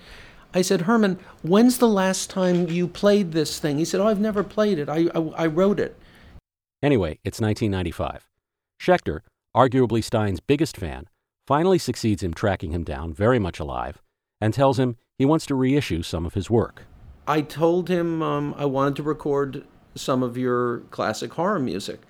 I 0.55 0.63
said 0.63 0.83
herman 0.83 1.19
when's 1.43 1.79
the 1.79 1.89
last 1.89 2.31
time 2.31 2.69
you 2.69 2.87
played 2.87 3.33
this 3.33 3.59
thing? 3.59 3.79
He 3.79 3.85
said 3.85 4.01
oh 4.01 4.07
i've 4.07 4.21
never 4.21 4.45
played 4.45 4.79
it. 4.79 4.89
I, 4.89 5.09
I, 5.15 5.21
I 5.37 5.47
wrote 5.47 5.81
it. 5.81 5.97
Anyway, 6.83 7.19
it's 7.25 7.41
1995. 7.41 8.29
Schechter, 8.81 9.21
arguably 9.55 10.03
Stein's 10.03 10.41
biggest 10.41 10.77
fan, 10.77 11.09
finally 11.47 11.79
succeeds 11.79 12.23
in 12.23 12.33
tracking 12.33 12.71
him 12.71 12.85
down, 12.85 13.13
very 13.13 13.39
much 13.39 13.61
alive, 13.61 14.01
and 14.41 14.55
tells 14.55 14.79
him 14.79 14.97
he 15.19 15.27
wants 15.27 15.45
to 15.47 15.55
reissue 15.55 16.03
some 16.03 16.25
of 16.25 16.35
his 16.35 16.49
work. 16.49 16.85
I 17.31 17.43
told 17.43 17.89
him 17.89 18.23
um, 18.23 18.57
I 18.59 18.65
wanted 18.65 18.97
to 18.97 19.05
record 19.05 19.65
some 19.95 20.25
of 20.25 20.37
your 20.37 20.81
classic 20.91 21.33
horror 21.35 21.61
music. 21.61 22.01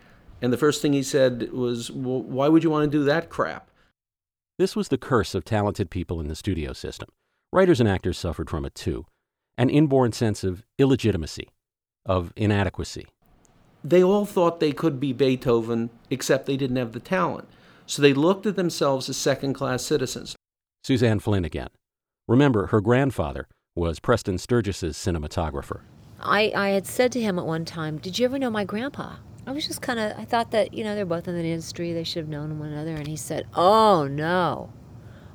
And 0.41 0.51
the 0.51 0.57
first 0.57 0.81
thing 0.81 0.95
he 0.95 1.03
said 1.03 1.53
was, 1.53 1.91
well, 1.91 2.23
Why 2.23 2.49
would 2.49 2.65
you 2.65 2.71
want 2.71 2.91
to 2.91 2.99
do 2.99 3.05
that 3.05 3.29
crap? 3.29 3.69
This 4.59 4.75
was 4.75 4.89
the 4.89 4.97
curse 4.97 5.35
of 5.35 5.45
talented 5.45 5.91
people 5.91 6.23
in 6.23 6.29
the 6.29 6.35
studio 6.35 6.73
system. 6.73 7.11
Writers 7.53 7.81
and 7.81 7.89
actors 7.89 8.17
suffered 8.17 8.49
from 8.49 8.65
it 8.65 8.75
too 8.75 9.05
an 9.59 9.69
inborn 9.69 10.13
sense 10.13 10.43
of 10.43 10.63
illegitimacy, 10.79 11.51
of 12.07 12.33
inadequacy. 12.35 13.07
They 13.85 14.03
all 14.03 14.25
thought 14.25 14.59
they 14.59 14.73
could 14.73 14.99
be 14.99 15.13
Beethoven, 15.13 15.91
except 16.09 16.47
they 16.47 16.57
didn't 16.57 16.77
have 16.77 16.93
the 16.93 17.01
talent. 17.01 17.47
So 17.85 18.01
they 18.01 18.15
looked 18.15 18.47
at 18.47 18.57
themselves 18.57 19.11
as 19.11 19.19
second 19.19 19.53
class 19.53 19.83
citizens. 19.83 20.35
Suzanne 20.83 21.21
Flynn 21.21 21.45
again. 21.45 21.69
Remember, 22.27 22.69
her 22.69 22.81
grandfather 22.81 23.49
was 23.75 24.01
Preston 24.01 24.39
Sturges's 24.39 24.97
cinematographer. 24.97 25.81
I, 26.21 26.53
I 26.55 26.69
had 26.71 26.87
said 26.87 27.13
to 27.13 27.21
him 27.21 27.39
at 27.39 27.47
one 27.47 27.65
time, 27.65 27.99
Did 27.99 28.19
you 28.19 28.25
ever 28.27 28.39
know 28.39 28.51
my 28.51 28.65
grandpa? 28.65 29.17
I 29.47 29.53
was 29.53 29.67
just 29.67 29.81
kind 29.81 29.99
of, 29.99 30.19
I 30.19 30.25
thought 30.25 30.51
that, 30.51 30.75
you 30.75 30.85
know, 30.85 30.95
they're 30.95 31.07
both 31.07 31.27
in 31.27 31.35
the 31.35 31.45
industry. 31.45 31.93
They 31.93 32.05
should 32.05 32.25
have 32.25 32.29
known 32.29 32.59
one 32.59 32.71
another. 32.73 32.95
And 32.95 33.09
he 33.09 33.17
said, 33.17 33.47
Oh, 33.55 34.07
no. 34.07 34.73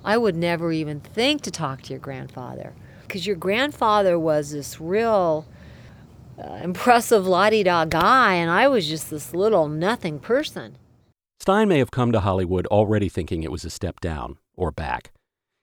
I 0.04 0.18
would 0.18 0.36
never 0.36 0.72
even 0.72 1.00
think 1.00 1.42
to 1.42 1.52
talk 1.52 1.82
to 1.84 1.90
your 1.90 2.00
grandfather. 2.00 2.76
Because 3.02 3.26
your 3.26 3.36
grandfather 3.36 4.20
was 4.20 4.52
this 4.52 4.80
real 4.80 5.48
uh, 6.38 6.60
impressive 6.64 7.26
la 7.26 7.50
di 7.50 7.64
da 7.64 7.86
guy, 7.86 8.34
and 8.36 8.52
I 8.52 8.68
was 8.68 8.88
just 8.88 9.10
this 9.10 9.34
little 9.34 9.68
nothing 9.68 10.20
person. 10.20 10.78
Stein 11.40 11.68
may 11.68 11.80
have 11.80 11.92
come 11.92 12.12
to 12.12 12.20
Hollywood 12.20 12.68
already 12.68 13.10
thinking 13.10 13.44
it 13.44 13.52
was 13.52 13.66
a 13.66 13.70
step 13.70 14.00
down, 14.00 14.38
or 14.56 14.72
back. 14.72 15.12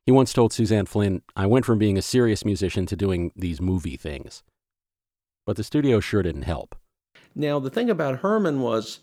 He 0.07 0.13
once 0.13 0.33
told 0.33 0.53
Suzanne 0.53 0.87
Flynn, 0.87 1.23
I 1.37 1.47
went 1.47 1.65
from 1.65 1.79
being 1.79 1.97
a 1.97 2.03
serious 2.03 2.45
musician 2.45 2.87
to 2.87 2.97
doing 2.97 3.31
these 3.37 3.61
movie 3.61 3.97
things. 3.97 4.43
But 5.47 5.57
the 5.57 5.65
studio 5.65 6.01
sure 6.01 6.23
didn't 6.23 6.43
help. 6.43 6.75
Now, 7.35 7.59
the 7.59 7.71
thing 7.71 7.89
about 7.89 8.19
Herman 8.19 8.61
was 8.61 9.01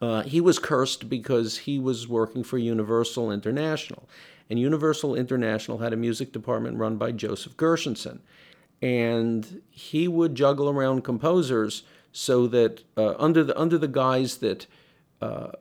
uh, 0.00 0.22
he 0.22 0.40
was 0.40 0.58
cursed 0.58 1.08
because 1.08 1.58
he 1.58 1.78
was 1.78 2.08
working 2.08 2.44
for 2.44 2.58
Universal 2.58 3.30
International. 3.32 4.08
And 4.48 4.58
Universal 4.60 5.14
International 5.16 5.78
had 5.78 5.92
a 5.92 5.96
music 5.96 6.32
department 6.32 6.78
run 6.78 6.96
by 6.96 7.12
Joseph 7.12 7.56
Gershenson. 7.56 8.20
And 8.80 9.62
he 9.70 10.06
would 10.06 10.34
juggle 10.34 10.68
around 10.68 11.02
composers 11.02 11.82
so 12.12 12.46
that 12.46 12.82
uh, 12.96 13.14
under, 13.18 13.42
the, 13.42 13.58
under 13.58 13.78
the 13.78 13.88
guise 13.88 14.38
that 14.38 14.66
uh, 15.20 15.52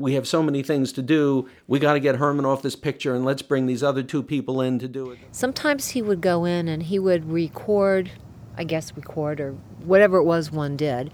we 0.00 0.14
have 0.14 0.26
so 0.26 0.42
many 0.42 0.62
things 0.62 0.92
to 0.92 1.02
do, 1.02 1.48
we 1.66 1.78
got 1.78 1.92
to 1.92 2.00
get 2.00 2.16
Herman 2.16 2.44
off 2.44 2.62
this 2.62 2.76
picture 2.76 3.14
and 3.14 3.24
let's 3.24 3.42
bring 3.42 3.66
these 3.66 3.82
other 3.82 4.02
two 4.02 4.22
people 4.22 4.60
in 4.60 4.78
to 4.78 4.88
do 4.88 5.10
it. 5.10 5.18
Sometimes 5.30 5.90
he 5.90 6.02
would 6.02 6.20
go 6.20 6.44
in 6.44 6.68
and 6.68 6.82
he 6.82 6.98
would 6.98 7.30
record, 7.30 8.10
I 8.56 8.64
guess 8.64 8.96
record, 8.96 9.40
or 9.40 9.52
whatever 9.84 10.16
it 10.18 10.24
was 10.24 10.50
one 10.50 10.76
did, 10.76 11.12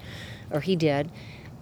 or 0.50 0.60
he 0.60 0.76
did. 0.76 1.10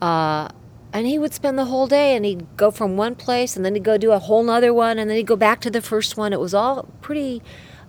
Uh, 0.01 0.49
and 0.93 1.07
he 1.07 1.19
would 1.19 1.35
spend 1.35 1.59
the 1.59 1.65
whole 1.65 1.87
day 1.87 2.15
and 2.15 2.25
he'd 2.25 2.57
go 2.57 2.71
from 2.71 2.97
one 2.97 3.15
place 3.17 3.57
and 3.57 3.65
then 3.65 3.75
he'd 3.75 3.83
go 3.83 3.99
do 3.99 4.13
a 4.13 4.19
whole 4.19 4.45
nother 4.45 4.73
one 4.73 4.99
and 4.99 5.11
then 5.11 5.17
he'd 5.17 5.27
go 5.27 5.37
back 5.37 5.61
to 5.63 5.71
the 5.71 5.83
first 5.83 6.17
one. 6.17 6.33
It 6.33 6.39
was 6.41 6.55
all 6.55 6.89
pretty, 7.01 7.43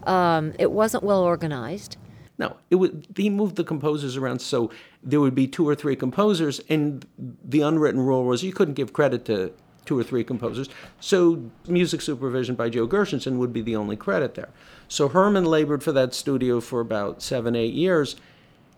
um, 0.03 0.53
it 0.57 0.71
wasn't 0.71 1.03
well 1.03 1.21
organized. 1.21 1.97
No, 2.37 2.57
it 2.69 2.75
would. 2.75 3.07
He 3.15 3.29
moved 3.29 3.55
the 3.55 3.63
composers 3.63 4.17
around 4.17 4.39
so 4.39 4.69
there 5.05 5.21
would 5.21 5.35
be 5.35 5.47
two 5.47 5.67
or 5.67 5.75
three 5.75 5.95
composers, 5.95 6.59
and 6.67 7.05
the 7.17 7.61
unwritten 7.61 8.01
rule 8.01 8.25
was 8.25 8.43
you 8.43 8.51
couldn't 8.51 8.73
give 8.73 8.91
credit 8.91 9.23
to 9.25 9.53
two 9.85 9.97
or 9.97 10.03
three 10.03 10.23
composers. 10.23 10.67
So 10.99 11.51
music 11.67 12.01
supervision 12.01 12.55
by 12.55 12.69
Joe 12.69 12.87
Gershenson 12.87 13.37
would 13.37 13.53
be 13.53 13.61
the 13.61 13.75
only 13.75 13.95
credit 13.95 14.33
there. 14.33 14.49
So 14.87 15.07
Herman 15.07 15.45
labored 15.45 15.83
for 15.83 15.91
that 15.91 16.15
studio 16.15 16.59
for 16.59 16.79
about 16.79 17.21
seven, 17.21 17.55
eight 17.55 17.73
years, 17.73 18.15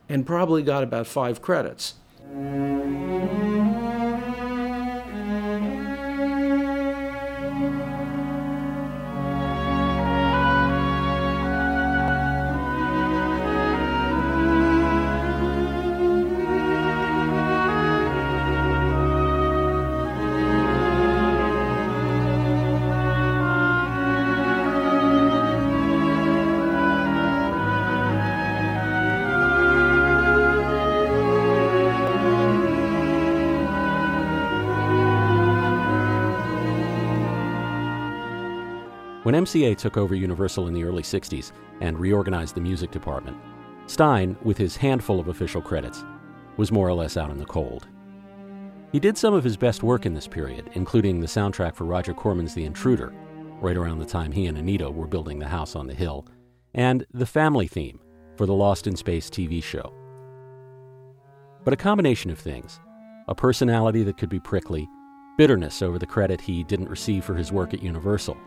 and 0.10 0.28
probably 0.28 0.64
got 0.64 0.84
about 0.84 1.08
five 1.08 1.42
credits. 1.42 1.96
When 39.28 39.36
MCA 39.36 39.76
took 39.76 39.98
over 39.98 40.16
Universal 40.16 40.70
in 40.70 40.74
the 40.74 40.86
early 40.86 41.04
60s 41.04 41.52
and 41.82 42.00
reorganized 42.00 42.56
the 42.56 42.62
music 42.62 42.92
department, 42.92 43.36
Stein, 43.86 44.38
with 44.42 44.58
his 44.58 44.78
handful 44.78 45.20
of 45.20 45.28
official 45.28 45.62
credits, 45.62 46.06
was 46.56 46.72
more 46.72 46.88
or 46.88 46.94
less 46.94 47.18
out 47.18 47.30
in 47.30 47.38
the 47.38 47.44
cold. 47.44 47.90
He 48.94 49.02
did 49.02 49.18
some 49.18 49.34
of 49.34 49.44
his 49.44 49.58
best 49.58 49.84
work 49.84 50.06
in 50.06 50.14
this 50.14 50.30
period, 50.30 50.70
including 50.76 51.20
the 51.20 51.28
soundtrack 51.28 51.76
for 51.76 51.84
Roger 51.84 52.14
Corman's 52.14 52.54
The 52.54 52.64
Intruder, 52.64 53.14
right 53.60 53.76
around 53.76 54.00
the 54.00 54.06
time 54.06 54.32
he 54.32 54.46
and 54.46 54.58
Anita 54.58 54.90
were 54.90 55.08
building 55.08 55.40
the 55.40 55.50
house 55.50 55.76
on 55.76 55.88
the 55.88 55.94
hill, 55.94 56.26
and 56.74 57.06
the 57.14 57.26
family 57.26 57.68
theme 57.68 58.00
for 58.38 58.46
the 58.46 58.54
Lost 58.54 58.88
in 58.88 58.96
Space 58.96 59.30
TV 59.30 59.62
show. 59.62 59.94
But 61.66 61.74
a 61.74 61.76
combination 61.76 62.32
of 62.32 62.40
things 62.40 62.80
a 63.28 63.36
personality 63.36 64.04
that 64.04 64.18
could 64.18 64.30
be 64.30 64.40
prickly, 64.40 64.88
bitterness 65.38 65.82
over 65.82 66.00
the 66.00 66.06
credit 66.06 66.40
he 66.40 66.64
didn't 66.64 66.88
receive 66.88 67.26
for 67.26 67.36
his 67.36 67.52
work 67.52 67.74
at 67.74 67.84
Universal, 67.84 68.38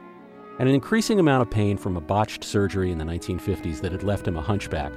and 0.61 0.69
an 0.69 0.75
increasing 0.75 1.19
amount 1.19 1.41
of 1.41 1.49
pain 1.49 1.79
from 1.79 1.97
a 1.97 2.01
botched 2.03 2.45
surgery 2.45 2.93
in 2.93 2.99
the 2.99 3.05
1950s 3.05 3.81
that 3.81 3.93
had 3.93 4.03
left 4.03 4.29
him 4.29 4.37
a 4.37 4.43
hunchback. 4.43 4.93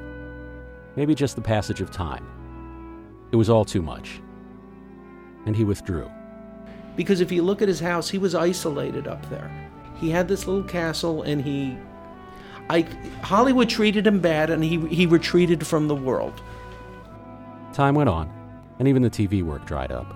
Maybe 0.98 1.16
just 1.16 1.38
the 1.38 1.42
passage 1.42 1.80
of 1.80 1.90
time. 1.90 2.28
It 3.32 3.38
was 3.38 3.50
all 3.50 3.64
too 3.64 3.82
much. 3.82 4.22
And 5.46 5.56
he 5.56 5.64
withdrew. 5.64 6.12
Because 6.98 7.22
if 7.22 7.32
you 7.32 7.44
look 7.44 7.62
at 7.62 7.70
his 7.70 7.80
house, 7.80 8.10
he 8.10 8.18
was 8.18 8.36
isolated 8.36 9.08
up 9.08 9.28
there. 9.30 9.50
He 9.96 10.10
had 10.10 10.28
this 10.28 10.48
little 10.48 10.66
castle 10.66 11.24
and 11.24 11.42
he 11.42 11.78
I 12.70 12.82
Hollywood 13.22 13.70
treated 13.70 14.06
him 14.06 14.20
bad 14.20 14.50
and 14.50 14.62
he 14.62 14.86
he 14.88 15.06
retreated 15.06 15.66
from 15.66 15.88
the 15.88 15.96
world. 15.96 16.42
Time 17.72 17.96
went 17.96 18.10
on, 18.10 18.30
and 18.80 18.88
even 18.90 19.02
the 19.02 19.10
TV 19.10 19.44
work 19.44 19.66
dried 19.66 19.94
up. 19.94 20.14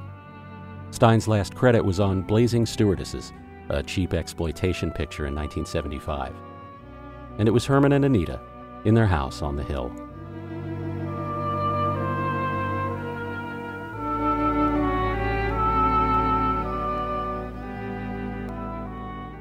Stein's 0.92 1.28
last 1.28 1.56
credit 1.56 1.86
was 1.86 2.02
on 2.02 2.22
Blazing 2.22 2.66
Stewardesses, 2.66 3.32
a 3.70 3.84
cheap 3.84 4.14
exploitation 4.14 4.92
picture 4.92 5.26
in 5.26 5.36
1975. 5.36 6.34
And 7.38 7.48
it 7.48 7.52
was 7.52 7.66
Herman 7.66 7.94
and 7.94 8.06
Anita 8.06 8.40
in 8.86 8.94
their 8.94 9.08
house 9.08 9.42
on 9.42 9.56
the 9.56 9.64
hill. 9.64 9.90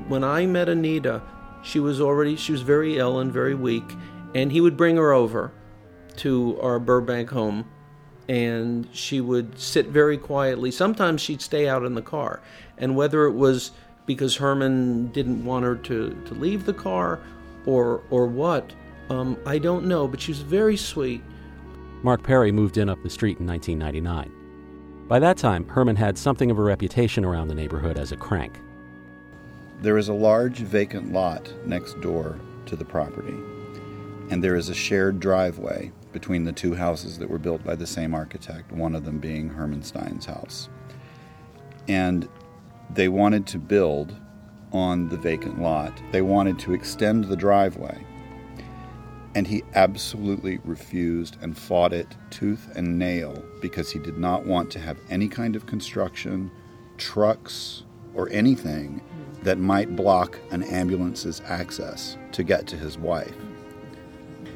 When 0.09 0.23
I 0.23 0.47
met 0.47 0.69
Anita, 0.69 1.23
she 1.63 1.81
was 1.81 2.01
already 2.01 2.37
she 2.37 2.53
was 2.53 2.63
very 2.63 2.99
ill 2.99 3.19
and 3.19 3.33
very 3.33 3.55
weak, 3.55 3.97
and 4.35 4.53
he 4.53 4.61
would 4.61 4.77
bring 4.77 4.97
her 4.97 5.13
over 5.13 5.53
to 6.19 6.59
our 6.61 6.79
Burbank 6.79 7.31
home 7.31 7.67
and 8.29 8.89
she 8.93 9.21
would 9.21 9.59
sit 9.59 9.87
very 9.87 10.19
quietly. 10.19 10.71
Sometimes 10.71 11.21
she'd 11.21 11.41
stay 11.41 11.69
out 11.69 11.85
in 11.85 11.95
the 11.95 12.03
car. 12.03 12.41
And 12.77 12.97
whether 12.97 13.27
it 13.27 13.33
was 13.33 13.71
because 14.07 14.37
Herman 14.37 15.09
didn't 15.09 15.45
want 15.45 15.65
her 15.65 15.75
to, 15.77 16.11
to 16.25 16.35
leave 16.35 16.65
the 16.65 16.73
car 16.73 17.21
or 17.67 18.03
or 18.11 18.27
what, 18.27 18.73
um, 19.11 19.37
I 19.45 19.59
don't 19.59 19.87
know, 19.87 20.09
but 20.09 20.21
she 20.21 20.33
was 20.33 20.41
very 20.41 20.77
sweet. 20.77 21.23
Mark 22.03 22.23
Perry 22.23 22.53
moved 22.53 22.79
in 22.79 22.89
up 22.89 23.03
the 23.03 23.11
street 23.11 23.39
in 23.41 23.47
1999. 23.47 24.33
By 25.09 25.19
that 25.19 25.37
time, 25.37 25.69
Herman 25.69 25.97
had 25.97 26.19
something 26.19 26.51
of 26.51 26.59
a 26.59 26.63
reputation 26.63 27.25
around 27.25 27.49
the 27.49 27.55
neighborhood 27.55 27.99
as 27.99 28.13
a 28.13 28.17
crank. 28.17 28.59
There 29.81 29.99
is 29.99 30.09
a 30.09 30.15
large 30.15 30.59
vacant 30.59 31.13
lot 31.13 31.53
next 31.67 32.01
door 32.01 32.39
to 32.67 32.77
the 32.77 32.85
property, 32.85 33.37
and 34.31 34.43
there 34.43 34.57
is 34.57 34.69
a 34.69 34.75
shared 34.75 35.21
driveway 35.21 35.93
between 36.13 36.45
the 36.45 36.53
two 36.53 36.75
houses 36.75 37.19
that 37.19 37.29
were 37.29 37.39
built 37.39 37.63
by 37.63 37.75
the 37.75 37.87
same 37.87 38.15
architect, 38.15 38.73
one 38.73 38.95
of 38.95 39.05
them 39.05 39.19
being 39.19 39.49
Herman 39.49 39.83
Stein's 39.83 40.25
house. 40.25 40.69
And 41.89 42.29
they 42.91 43.09
wanted 43.09 43.47
to 43.49 43.59
build 43.59 44.15
on 44.73 45.09
the 45.09 45.17
vacant 45.17 45.61
lot, 45.61 45.93
they 46.13 46.23
wanted 46.23 46.59
to 46.61 46.75
extend 46.75 47.25
the 47.25 47.37
driveway. 47.37 48.05
And 49.35 49.47
he 49.47 49.63
absolutely 49.75 50.59
refused 50.65 51.37
and 51.43 51.57
fought 51.57 51.93
it 51.93 52.09
tooth 52.31 52.75
and 52.75 52.99
nail 52.99 53.45
because 53.61 53.91
he 53.91 53.99
did 53.99 54.19
not 54.19 54.47
want 54.47 54.71
to 54.73 54.81
have 54.81 54.99
any 55.11 55.29
kind 55.29 55.57
of 55.57 55.67
construction, 55.67 56.51
trucks, 56.97 57.83
or 58.15 58.31
anything 58.31 59.03
that 59.43 59.59
might 59.59 59.95
block 59.95 60.39
an 60.51 60.63
ambulance's 60.63 61.43
access 61.47 62.17
to 62.33 62.43
get 62.43 62.67
to 62.69 62.77
his 62.77 62.97
wife. 62.97 63.37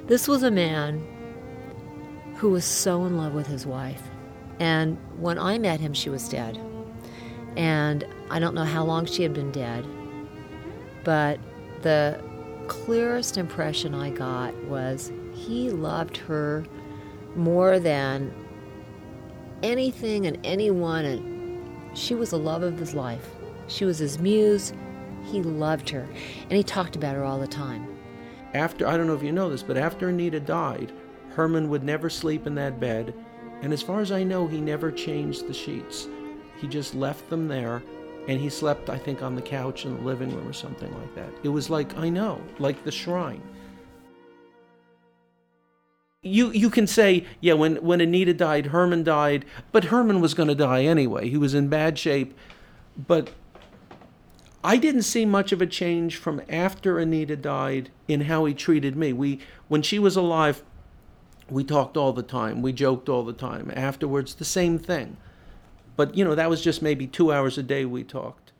This 0.07 0.27
was 0.27 0.43
a 0.43 0.51
man 0.51 1.07
who 2.37 2.51
was 2.51 2.65
so 2.65 3.05
in 3.05 3.19
love 3.19 3.35
with 3.35 3.47
his 3.47 3.67
wife. 3.67 4.03
And 4.59 4.99
when 5.19 5.39
I 5.39 5.59
met 5.59 5.79
him, 5.79 5.93
she 5.93 6.09
was 6.09 6.29
dead. 6.29 6.59
And 7.57 8.07
I 8.31 8.39
don't 8.39 8.55
know 8.55 8.65
how 8.65 8.85
long 8.85 9.07
she 9.07 9.23
had 9.23 9.35
been 9.35 9.51
dead, 9.51 9.87
but 11.05 11.39
the 11.83 12.21
clearest 12.69 13.37
impression 13.37 13.95
I 13.95 14.11
got 14.11 14.55
was 14.65 15.13
he 15.33 15.71
loved 15.71 16.17
her 16.17 16.65
more 17.35 17.79
than 17.79 18.33
anything 19.63 20.27
and 20.27 20.39
anyone, 20.45 21.05
and 21.05 21.99
she 21.99 22.15
was 22.15 22.31
the 22.31 22.39
love 22.39 22.63
of 22.63 22.79
his 22.79 22.95
life. 22.95 23.29
She 23.67 23.85
was 23.85 23.99
his 23.99 24.19
muse. 24.19 24.73
He 25.25 25.43
loved 25.43 25.91
her, 25.91 26.09
and 26.43 26.53
he 26.53 26.63
talked 26.63 26.97
about 26.97 27.15
her 27.15 27.25
all 27.25 27.39
the 27.39 27.47
time. 27.47 27.87
After, 28.55 28.87
I 28.87 28.97
don't 28.97 29.07
know 29.07 29.15
if 29.15 29.23
you 29.23 29.33
know 29.33 29.51
this, 29.51 29.63
but 29.63 29.77
after 29.77 30.09
Anita 30.09 30.41
died, 30.41 30.93
Herman 31.31 31.69
would 31.69 31.85
never 31.85 32.09
sleep 32.11 32.47
in 32.47 32.55
that 32.57 32.81
bed, 32.81 33.15
and 33.63 33.73
as 33.73 33.83
far 33.83 34.01
as 34.01 34.11
I 34.11 34.25
know, 34.25 34.47
he 34.47 34.61
never 34.61 34.91
changed 34.91 35.47
the 35.47 35.55
sheets. 35.55 36.09
He 36.61 36.69
just 36.69 36.95
left 36.95 37.29
them 37.31 37.49
there, 37.49 37.83
and 38.29 38.41
he 38.41 38.51
slept, 38.51 38.91
I 38.91 38.99
think, 38.99 39.23
on 39.23 39.35
the 39.35 39.43
couch 39.43 39.85
in 39.85 39.97
the 39.97 40.03
living 40.03 40.35
room 40.35 40.47
or 40.47 40.53
something 40.53 40.93
like 40.99 41.15
that. 41.15 41.31
It 41.43 41.49
was 41.49 41.71
like, 41.71 41.97
I 41.97 42.09
know, 42.09 42.41
like 42.59 42.85
the 42.85 42.93
shrine. 42.93 43.43
You, 46.23 46.51
you 46.51 46.69
can 46.69 46.87
say, 46.87 47.25
yeah, 47.41 47.55
when, 47.55 47.77
when 47.77 48.03
Anita 48.03 48.35
died, 48.35 48.67
Herman 48.67 49.05
died, 49.05 49.47
but 49.73 49.85
Herman 49.85 50.21
was 50.21 50.35
going 50.35 50.49
to 50.51 50.55
die 50.55 50.85
anyway. 50.85 51.31
He 51.31 51.39
was 51.39 51.55
in 51.55 51.69
bad 51.69 51.99
shape. 51.99 52.37
But 52.95 53.31
I 54.63 54.77
didn't 54.77 55.05
see 55.05 55.25
much 55.25 55.53
of 55.53 55.63
a 55.63 55.67
change 55.67 56.17
from 56.17 56.43
after 56.51 56.99
Anita 56.99 57.37
died 57.37 57.91
in 58.07 58.23
how 58.23 58.45
he 58.45 58.53
treated 58.53 58.97
me. 58.97 59.15
We, 59.15 59.41
when 59.69 59.81
she 59.81 59.99
was 59.99 60.15
alive, 60.15 60.63
we 61.49 61.65
talked 61.65 61.97
all 61.97 62.13
the 62.13 62.23
time. 62.23 62.61
We 62.61 62.75
joked 62.75 63.09
all 63.09 63.25
the 63.25 63.33
time. 63.33 63.73
Afterwards, 63.75 64.35
the 64.35 64.45
same 64.45 64.79
thing. 64.79 65.17
But, 66.01 66.17
you 66.17 66.25
know, 66.25 66.35
that 66.35 66.49
was 66.49 66.63
just 66.63 66.81
maybe 66.81 67.07
two 67.07 67.31
hours 67.31 67.59
a 67.59 67.63
day 67.63 67.85
we 67.85 68.05
talked. 68.05 68.53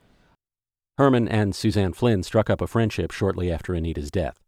Herman 0.99 1.27
and 1.27 1.55
Suzanne 1.55 1.95
Flynn 1.95 2.23
struck 2.23 2.51
up 2.51 2.61
a 2.61 2.67
friendship 2.67 3.13
shortly 3.13 3.51
after 3.51 3.75
Anita's 3.75 4.11
death. 4.11 4.39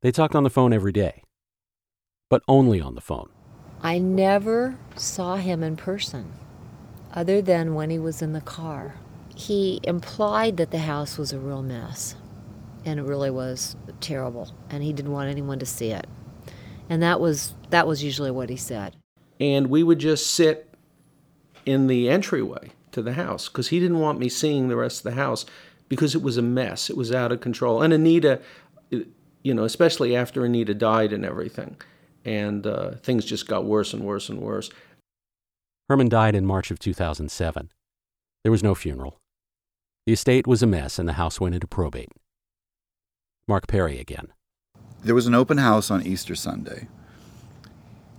They 0.00 0.10
talked 0.10 0.34
on 0.34 0.44
the 0.44 0.48
phone 0.48 0.72
every 0.72 0.90
day, 0.90 1.22
but 2.30 2.40
only 2.48 2.80
on 2.80 2.94
the 2.94 3.02
phone. 3.02 3.28
I 3.82 3.98
never 3.98 4.78
saw 4.96 5.36
him 5.36 5.62
in 5.62 5.76
person, 5.76 6.32
other 7.12 7.42
than 7.42 7.74
when 7.74 7.90
he 7.90 7.98
was 7.98 8.22
in 8.22 8.32
the 8.32 8.40
car. 8.40 8.94
He 9.36 9.78
implied 9.82 10.56
that 10.56 10.70
the 10.70 10.78
house 10.78 11.18
was 11.18 11.34
a 11.34 11.38
real 11.38 11.62
mess, 11.62 12.14
and 12.86 12.98
it 12.98 13.02
really 13.02 13.30
was 13.30 13.76
terrible, 14.00 14.54
and 14.70 14.82
he 14.82 14.94
didn't 14.94 15.12
want 15.12 15.28
anyone 15.28 15.58
to 15.58 15.66
see 15.66 15.90
it 15.90 16.06
and 16.90 17.02
that 17.02 17.20
was 17.20 17.54
that 17.70 17.86
was 17.86 18.02
usually 18.02 18.32
what 18.32 18.50
he 18.50 18.56
said. 18.56 18.96
And 19.38 19.68
we 19.68 19.82
would 19.82 20.00
just 20.00 20.26
sit 20.26 20.69
in 21.66 21.86
the 21.86 22.08
entryway 22.08 22.70
to 22.92 23.02
the 23.02 23.14
house 23.14 23.48
because 23.48 23.68
he 23.68 23.80
didn't 23.80 23.98
want 23.98 24.18
me 24.18 24.28
seeing 24.28 24.68
the 24.68 24.76
rest 24.76 24.98
of 24.98 25.04
the 25.04 25.20
house 25.20 25.46
because 25.88 26.14
it 26.14 26.22
was 26.22 26.36
a 26.36 26.42
mess. 26.42 26.90
It 26.90 26.96
was 26.96 27.12
out 27.12 27.32
of 27.32 27.40
control. 27.40 27.82
And 27.82 27.92
Anita, 27.92 28.40
you 28.90 29.54
know, 29.54 29.64
especially 29.64 30.16
after 30.16 30.44
Anita 30.44 30.74
died 30.74 31.12
and 31.12 31.24
everything, 31.24 31.76
and 32.24 32.66
uh, 32.66 32.92
things 32.96 33.24
just 33.24 33.48
got 33.48 33.64
worse 33.64 33.92
and 33.92 34.04
worse 34.04 34.28
and 34.28 34.40
worse. 34.40 34.70
Herman 35.88 36.08
died 36.08 36.34
in 36.34 36.46
March 36.46 36.70
of 36.70 36.78
2007. 36.78 37.70
There 38.44 38.52
was 38.52 38.62
no 38.62 38.74
funeral. 38.74 39.18
The 40.06 40.12
estate 40.12 40.46
was 40.46 40.62
a 40.62 40.66
mess 40.66 40.98
and 40.98 41.08
the 41.08 41.14
house 41.14 41.40
went 41.40 41.54
into 41.54 41.66
probate. 41.66 42.12
Mark 43.46 43.66
Perry 43.66 43.98
again 43.98 44.32
there 45.02 45.14
was 45.14 45.26
an 45.26 45.34
open 45.34 45.58
house 45.58 45.90
on 45.90 46.06
Easter 46.06 46.34
Sunday. 46.34 46.88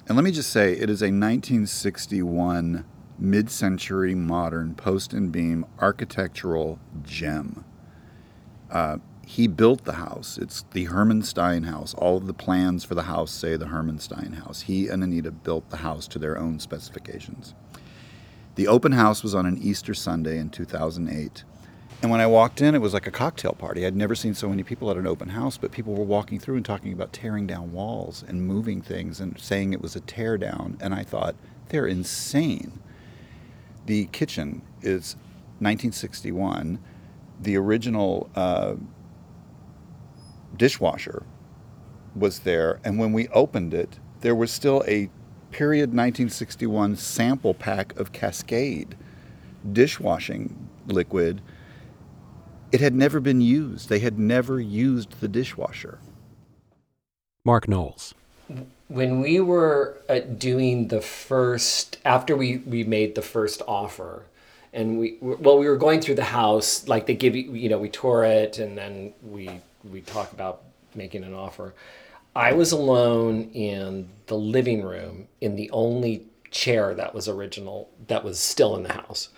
And 0.07 0.15
let 0.15 0.23
me 0.23 0.31
just 0.31 0.49
say, 0.49 0.73
it 0.73 0.89
is 0.89 1.01
a 1.01 1.05
1961 1.05 2.85
mid 3.21 3.49
century 3.49 4.15
modern 4.15 4.73
post 4.73 5.13
and 5.13 5.31
beam 5.31 5.65
architectural 5.79 6.79
gem. 7.03 7.63
Uh, 8.69 8.97
he 9.25 9.47
built 9.47 9.85
the 9.85 9.93
house. 9.93 10.37
It's 10.37 10.65
the 10.71 10.85
Herman 10.85 11.21
Stein 11.21 11.63
house. 11.63 11.93
All 11.93 12.17
of 12.17 12.27
the 12.27 12.33
plans 12.33 12.83
for 12.83 12.95
the 12.95 13.03
house 13.03 13.31
say 13.31 13.55
the 13.55 13.67
Herman 13.67 13.99
Stein 13.99 14.33
house. 14.33 14.61
He 14.61 14.87
and 14.87 15.03
Anita 15.03 15.31
built 15.31 15.69
the 15.69 15.77
house 15.77 16.07
to 16.09 16.19
their 16.19 16.37
own 16.37 16.59
specifications. 16.59 17.53
The 18.55 18.67
open 18.67 18.91
house 18.91 19.23
was 19.23 19.33
on 19.33 19.45
an 19.45 19.57
Easter 19.61 19.93
Sunday 19.93 20.37
in 20.37 20.49
2008. 20.49 21.43
And 22.01 22.09
when 22.09 22.19
I 22.19 22.27
walked 22.27 22.61
in, 22.61 22.73
it 22.73 22.81
was 22.81 22.93
like 22.93 23.05
a 23.05 23.11
cocktail 23.11 23.53
party. 23.53 23.85
I'd 23.85 23.95
never 23.95 24.15
seen 24.15 24.33
so 24.33 24.49
many 24.49 24.63
people 24.63 24.89
at 24.89 24.97
an 24.97 25.05
open 25.05 25.29
house, 25.29 25.57
but 25.57 25.71
people 25.71 25.93
were 25.93 26.03
walking 26.03 26.39
through 26.39 26.55
and 26.55 26.65
talking 26.65 26.91
about 26.91 27.13
tearing 27.13 27.45
down 27.45 27.71
walls 27.71 28.25
and 28.27 28.45
moving 28.45 28.81
things 28.81 29.21
and 29.21 29.39
saying 29.39 29.71
it 29.71 29.81
was 29.81 29.95
a 29.95 30.01
tear 30.01 30.37
down. 30.37 30.77
And 30.81 30.95
I 30.95 31.03
thought, 31.03 31.35
they're 31.69 31.87
insane. 31.87 32.79
The 33.85 34.05
kitchen 34.07 34.61
is 34.81 35.15
1961. 35.59 36.79
The 37.41 37.57
original 37.57 38.29
uh, 38.35 38.75
dishwasher 40.55 41.23
was 42.15 42.39
there. 42.39 42.79
And 42.83 42.99
when 42.99 43.13
we 43.13 43.27
opened 43.29 43.73
it, 43.73 43.99
there 44.21 44.35
was 44.35 44.51
still 44.51 44.83
a 44.87 45.09
period 45.51 45.89
1961 45.89 46.95
sample 46.95 47.53
pack 47.53 47.97
of 47.99 48.11
Cascade 48.11 48.95
dishwashing 49.73 50.69
liquid 50.87 51.41
it 52.71 52.79
had 52.79 52.95
never 52.95 53.19
been 53.19 53.41
used. 53.41 53.89
They 53.89 53.99
had 53.99 54.17
never 54.17 54.59
used 54.59 55.19
the 55.19 55.27
dishwasher. 55.27 55.99
Mark 57.43 57.67
Knowles. 57.67 58.13
When 58.91 59.21
we 59.21 59.39
were 59.39 59.97
uh, 60.09 60.19
doing 60.19 60.89
the 60.89 60.99
first, 60.99 61.97
after 62.03 62.35
we, 62.35 62.57
we 62.57 62.83
made 62.83 63.15
the 63.15 63.21
first 63.21 63.61
offer, 63.65 64.25
and 64.73 64.99
we 64.99 65.17
well 65.21 65.57
we 65.57 65.67
were 65.69 65.77
going 65.77 66.01
through 66.01 66.15
the 66.15 66.25
house 66.25 66.87
like 66.89 67.05
they 67.05 67.13
give 67.13 67.33
you 67.33 67.53
you 67.53 67.69
know 67.69 67.77
we 67.77 67.87
tour 67.87 68.25
it 68.25 68.57
and 68.59 68.77
then 68.77 69.13
we 69.21 69.49
we 69.89 70.01
talk 70.01 70.33
about 70.33 70.63
making 70.93 71.23
an 71.23 71.33
offer. 71.33 71.73
I 72.35 72.51
was 72.51 72.73
alone 72.73 73.49
in 73.53 74.09
the 74.27 74.35
living 74.35 74.83
room 74.83 75.27
in 75.39 75.55
the 75.55 75.69
only 75.71 76.25
chair 76.51 76.93
that 76.93 77.13
was 77.13 77.29
original 77.29 77.89
that 78.07 78.25
was 78.25 78.39
still 78.39 78.75
in 78.75 78.83
the 78.83 78.93
house. 78.93 79.29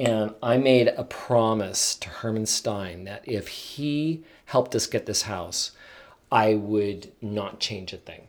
And 0.00 0.34
i 0.42 0.56
made 0.56 0.88
a 0.88 1.04
promise 1.04 1.94
to 1.96 2.08
herman 2.08 2.46
stein 2.46 3.04
that 3.04 3.22
if 3.26 3.48
he 3.48 4.24
helped 4.46 4.74
us 4.74 4.86
get 4.86 5.04
this 5.04 5.22
house 5.22 5.72
i 6.32 6.54
would 6.54 7.12
not 7.20 7.60
change 7.60 7.92
a 7.92 7.98
thing 7.98 8.28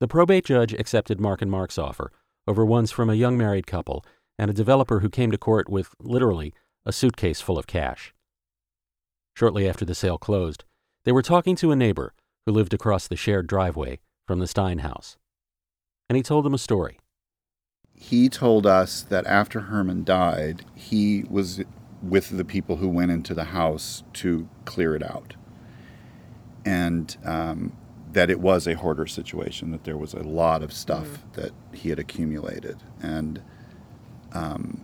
The 0.00 0.08
probate 0.08 0.44
judge 0.44 0.72
accepted 0.74 1.20
Mark 1.20 1.42
and 1.42 1.50
Mark's 1.50 1.78
offer 1.78 2.12
over 2.46 2.64
ones 2.64 2.92
from 2.92 3.10
a 3.10 3.14
young 3.14 3.36
married 3.36 3.66
couple 3.66 4.04
and 4.38 4.48
a 4.48 4.54
developer 4.54 5.00
who 5.00 5.10
came 5.10 5.32
to 5.32 5.38
court 5.38 5.68
with, 5.68 5.94
literally, 5.98 6.54
a 6.86 6.92
suitcase 6.92 7.40
full 7.40 7.58
of 7.58 7.66
cash. 7.66 8.14
Shortly 9.34 9.68
after 9.68 9.84
the 9.84 9.96
sale 9.96 10.18
closed, 10.18 10.64
they 11.04 11.12
were 11.12 11.22
talking 11.22 11.56
to 11.56 11.72
a 11.72 11.76
neighbor 11.76 12.14
who 12.46 12.52
lived 12.52 12.72
across 12.72 13.08
the 13.08 13.16
shared 13.16 13.48
driveway 13.48 13.98
from 14.26 14.38
the 14.38 14.46
Stein 14.46 14.78
house. 14.78 15.16
And 16.08 16.16
he 16.16 16.22
told 16.22 16.44
them 16.44 16.54
a 16.54 16.58
story. 16.58 16.98
He 17.92 18.28
told 18.28 18.66
us 18.66 19.02
that 19.02 19.26
after 19.26 19.62
Herman 19.62 20.04
died, 20.04 20.64
he 20.76 21.24
was 21.28 21.62
with 22.00 22.30
the 22.30 22.44
people 22.44 22.76
who 22.76 22.88
went 22.88 23.10
into 23.10 23.34
the 23.34 23.44
house 23.44 24.04
to 24.14 24.48
clear 24.64 24.94
it 24.94 25.02
out. 25.02 25.34
And 26.64 27.16
um, 27.24 27.76
that 28.12 28.30
it 28.30 28.40
was 28.40 28.66
a 28.66 28.74
hoarder 28.74 29.06
situation, 29.06 29.70
that 29.70 29.84
there 29.84 29.96
was 29.96 30.14
a 30.14 30.22
lot 30.22 30.62
of 30.62 30.72
stuff 30.72 31.24
that 31.34 31.52
he 31.72 31.90
had 31.90 31.98
accumulated. 31.98 32.76
And 33.02 33.42
um, 34.32 34.82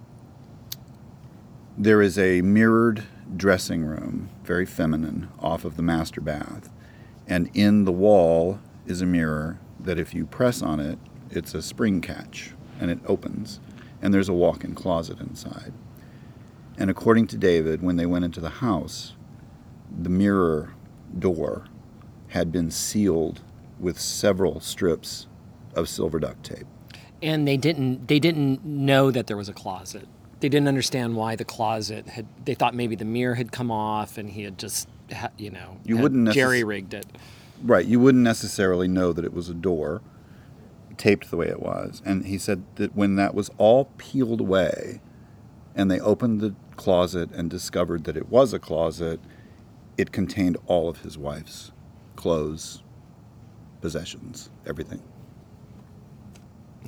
there 1.77 2.03
is 2.03 2.19
a 2.19 2.43
mirrored 2.43 3.05
dressing 3.37 3.85
room, 3.85 4.29
very 4.45 4.67
feminine, 4.67 5.29
off 5.41 5.65
of 5.65 5.77
the 5.77 5.83
master 5.83 6.21
bath. 6.21 6.71
And 7.27 7.51
in 7.55 7.85
the 7.85 7.93
wall 7.93 8.61
is 8.87 9.01
a 9.01 9.07
mirror 9.07 9.59
that 9.81 9.99
if 9.99 10.15
you 10.15 10.27
press 10.27 10.63
on 10.63 10.79
it, 10.79 10.99
it's 11.31 11.55
a 11.55 11.63
spring 11.63 12.01
catch 12.01 12.53
and 12.79 12.91
it 12.91 12.99
opens. 13.07 13.61
And 14.03 14.13
there's 14.13 14.29
a 14.29 14.35
walk 14.35 14.65
in 14.65 14.75
closet 14.75 15.19
inside. 15.21 15.73
And 16.77 16.91
according 16.91 17.29
to 17.29 17.39
David, 17.39 17.83
when 17.83 17.97
they 17.97 18.07
went 18.07 18.25
into 18.25 18.41
the 18.41 18.51
house, 18.51 19.15
the 19.91 20.11
mirror 20.11 20.75
door 21.19 21.67
had 22.35 22.51
been 22.53 22.69
sealed 22.71 23.41
with 23.79 23.99
several 23.99 24.59
strips 24.61 25.27
of 25.75 25.89
silver 25.89 26.19
duct 26.19 26.43
tape. 26.45 26.67
and 27.23 27.47
they 27.49 27.57
didn't 27.57 28.09
they 28.09 28.19
didn't 28.19 28.65
know 28.65 29.11
that 29.11 29.27
there 29.29 29.37
was 29.37 29.49
a 29.49 29.53
closet 29.53 30.07
they 30.41 30.49
didn't 30.49 30.69
understand 30.69 31.15
why 31.17 31.35
the 31.37 31.45
closet 31.45 32.07
had 32.09 32.27
they 32.45 32.55
thought 32.55 32.75
maybe 32.75 32.95
the 32.97 33.05
mirror 33.05 33.35
had 33.37 33.51
come 33.53 33.71
off 33.71 34.19
and 34.19 34.31
he 34.31 34.43
had 34.43 34.59
just 34.59 34.89
you 35.39 35.51
know 35.51 35.79
You 35.85 35.97
wouldn't 35.97 36.29
necess- 36.29 36.35
jerry 36.35 36.65
rigged 36.65 36.93
it 36.95 37.07
Right, 37.63 37.87
you 37.87 37.99
wouldn't 38.01 38.25
necessarily 38.25 38.89
know 38.89 39.13
that 39.15 39.25
it 39.25 39.33
was 39.33 39.49
a 39.49 39.55
door 39.55 40.03
taped 40.99 41.31
the 41.31 41.37
way 41.39 41.47
it 41.49 41.61
was. 41.63 42.03
And 42.05 42.27
he 42.27 42.37
said 42.37 42.63
that 42.77 42.95
when 42.95 43.15
that 43.17 43.35
was 43.35 43.49
all 43.57 43.87
peeled 43.97 44.41
away 44.41 45.01
and 45.75 45.91
they 45.91 45.99
opened 46.01 46.41
the 46.43 46.55
closet 46.77 47.31
and 47.33 47.49
discovered 47.49 48.05
that 48.05 48.17
it 48.19 48.29
was 48.29 48.53
a 48.53 48.59
closet, 48.59 49.19
it 49.97 50.13
contained 50.13 50.59
all 50.67 50.91
of 50.91 51.01
his 51.03 51.17
wife's 51.17 51.73
clothes, 52.17 52.83
possessions, 53.81 54.51
everything. 54.67 55.03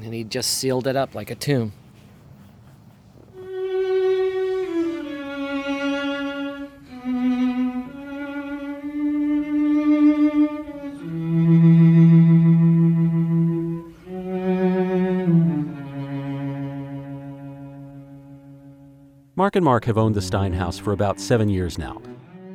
and 0.03 0.13
he 0.13 0.25
just 0.25 0.59
sealed 0.59 0.87
it 0.87 0.97
up 0.97 1.15
like 1.15 1.31
a 1.31 1.35
tomb 1.35 1.73
Mark 19.39 19.55
and 19.55 19.65
Mark 19.65 19.85
have 19.85 19.99
owned 19.99 20.15
the 20.15 20.23
Stein 20.23 20.55
house 20.55 20.79
for 20.79 20.93
about 20.93 21.21
seven 21.21 21.51
years 21.51 21.77
now. 21.77 22.01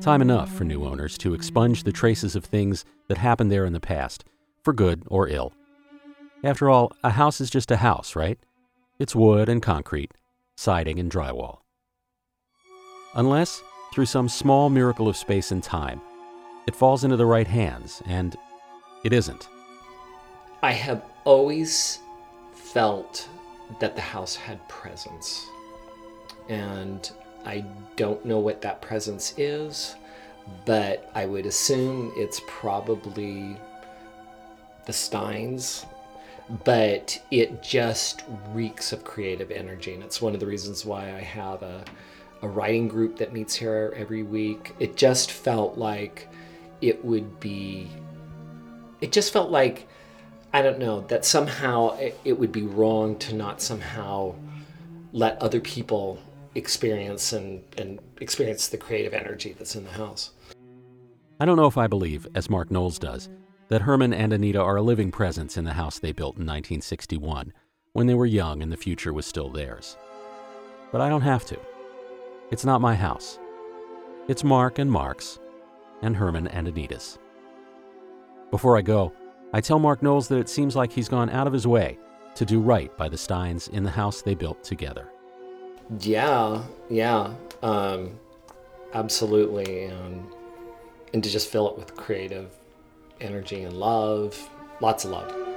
Time 0.02 0.24
enough 0.24 0.52
for 0.52 0.64
new 0.64 0.84
owners 0.84 1.16
to 1.20 1.36
expunge 1.36 1.84
the 1.84 1.92
traces 1.92 2.36
of 2.36 2.44
things 2.44 2.86
that 3.08 3.20
happened 3.20 3.52
there 3.52 3.66
in 3.66 3.74
the 3.74 3.80
past, 3.80 4.24
for 4.64 4.74
good 4.74 5.04
or 5.06 5.28
ill. 5.28 5.54
After 6.44 6.72
all, 6.72 6.92
a 7.04 7.12
house 7.12 7.40
is 7.40 7.52
just 7.52 7.70
a 7.70 7.78
house, 7.78 8.16
right? 8.16 8.40
It's 8.98 9.16
wood 9.16 9.48
and 9.48 9.62
concrete, 9.62 10.12
siding 10.56 10.98
and 10.98 11.12
drywall. 11.12 11.60
Unless, 13.14 13.62
through 13.94 14.08
some 14.08 14.28
small 14.28 14.72
miracle 14.72 15.08
of 15.08 15.16
space 15.16 15.52
and 15.52 15.62
time, 15.62 16.02
it 16.66 16.76
falls 16.76 17.04
into 17.04 17.16
the 17.16 17.28
right 17.28 17.48
hands, 17.48 18.02
and 18.08 18.36
it 19.04 19.14
isn't. 19.14 19.50
i 20.64 20.72
have 20.72 21.04
always 21.26 22.00
felt 22.54 23.30
that 23.80 23.96
the 23.96 24.02
house 24.02 24.36
had 24.36 24.68
presence 24.68 25.46
and 26.50 27.12
i 27.46 27.64
don't 27.96 28.26
know 28.26 28.40
what 28.40 28.62
that 28.62 28.82
presence 28.82 29.34
is 29.38 29.96
but 30.66 31.10
i 31.16 31.26
would 31.26 31.46
assume 31.46 32.12
it's 32.16 32.42
probably 32.48 33.56
the 34.86 34.94
steins 34.94 35.86
but 36.66 37.22
it 37.32 37.64
just 37.64 38.24
reeks 38.50 38.92
of 38.92 39.04
creative 39.04 39.52
energy 39.52 39.94
and 39.94 40.04
it's 40.04 40.22
one 40.22 40.34
of 40.34 40.40
the 40.40 40.46
reasons 40.46 40.86
why 40.86 41.04
i 41.16 41.22
have 41.22 41.62
a, 41.64 41.84
a 42.42 42.48
writing 42.48 42.88
group 42.88 43.18
that 43.18 43.34
meets 43.34 43.56
here 43.56 43.94
every 43.96 44.24
week. 44.24 44.74
It 44.80 44.96
just 44.98 45.32
felt 45.32 45.78
like 45.78 46.28
it 46.82 47.04
would 47.06 47.40
be 47.40 47.88
it 49.00 49.12
just 49.12 49.32
felt 49.32 49.52
like 49.52 49.88
i 50.52 50.62
don't 50.62 50.80
know 50.80 51.02
that 51.02 51.24
somehow 51.24 51.96
it, 51.98 52.20
it 52.26 52.38
would 52.38 52.52
be 52.52 52.64
wrong 52.64 53.16
to 53.18 53.36
not 53.36 53.62
somehow 53.62 54.34
let 55.14 55.40
other 55.42 55.60
people 55.60 56.20
experience 56.56 57.34
and, 57.34 57.64
and 57.78 58.00
experience 58.20 58.68
the 58.68 58.78
creative 58.78 59.14
energy 59.14 59.56
that's 59.58 59.76
in 59.76 59.84
the 59.84 59.92
house 59.92 60.32
I 61.42 61.46
don't 61.46 61.58
know 61.58 61.66
if 61.66 61.76
I 61.76 61.88
believe, 61.88 62.28
as 62.36 62.52
Mark 62.52 62.70
Knowles 62.70 63.00
does, 63.00 63.28
that 63.70 63.82
Herman 63.82 64.14
and 64.14 64.32
Anita 64.32 64.62
are 64.62 64.76
a 64.76 64.82
living 64.84 65.12
presence 65.12 65.58
in 65.58 65.64
the 65.66 65.74
house 65.74 65.98
they 65.98 66.12
built 66.12 66.36
in 66.36 66.46
1961 66.46 67.52
when 67.94 68.06
they 68.06 68.14
were 68.14 68.28
young 68.28 68.62
and 68.62 68.72
the 68.72 68.78
future 68.78 69.12
was 69.12 69.26
still 69.26 69.50
theirs. 69.50 69.98
But 70.92 71.02
I 71.02 71.10
don't 71.10 71.24
have 71.24 71.44
to. 71.46 71.58
It's 72.52 72.64
not 72.64 72.80
my 72.80 72.94
house. 72.94 73.40
It's 74.28 74.44
Mark 74.44 74.78
and 74.78 74.92
Mark's, 74.92 75.40
and 76.04 76.16
Herman 76.16 76.46
and 76.46 76.68
Anita's. 76.68 77.18
Before 78.52 78.78
I 78.78 78.84
go, 78.84 79.12
I 79.52 79.62
tell 79.62 79.80
Mark 79.80 80.04
Knowles 80.04 80.28
that 80.28 80.38
it 80.38 80.48
seems 80.48 80.76
like 80.76 80.92
he's 80.92 81.10
gone 81.10 81.32
out 81.32 81.48
of 81.48 81.54
his 81.54 81.66
way 81.66 81.98
to 82.36 82.46
do 82.46 82.60
right 82.60 82.96
by 82.98 83.10
the 83.10 83.18
Steins 83.18 83.68
in 83.70 83.82
the 83.82 83.90
house 83.90 84.22
they 84.22 84.36
built 84.36 84.64
together. 84.64 85.10
Yeah 86.00 86.64
yeah 86.90 87.34
um, 87.62 88.18
absolutely 88.94 89.84
and 89.84 90.26
and 91.14 91.24
to 91.24 91.30
just 91.30 91.50
fill 91.50 91.70
it 91.70 91.78
with 91.78 91.96
creative 91.96 92.50
energy 93.20 93.64
and 93.64 93.74
love 93.74 94.50
lots 94.80 95.04
of 95.06 95.12
love 95.12 95.52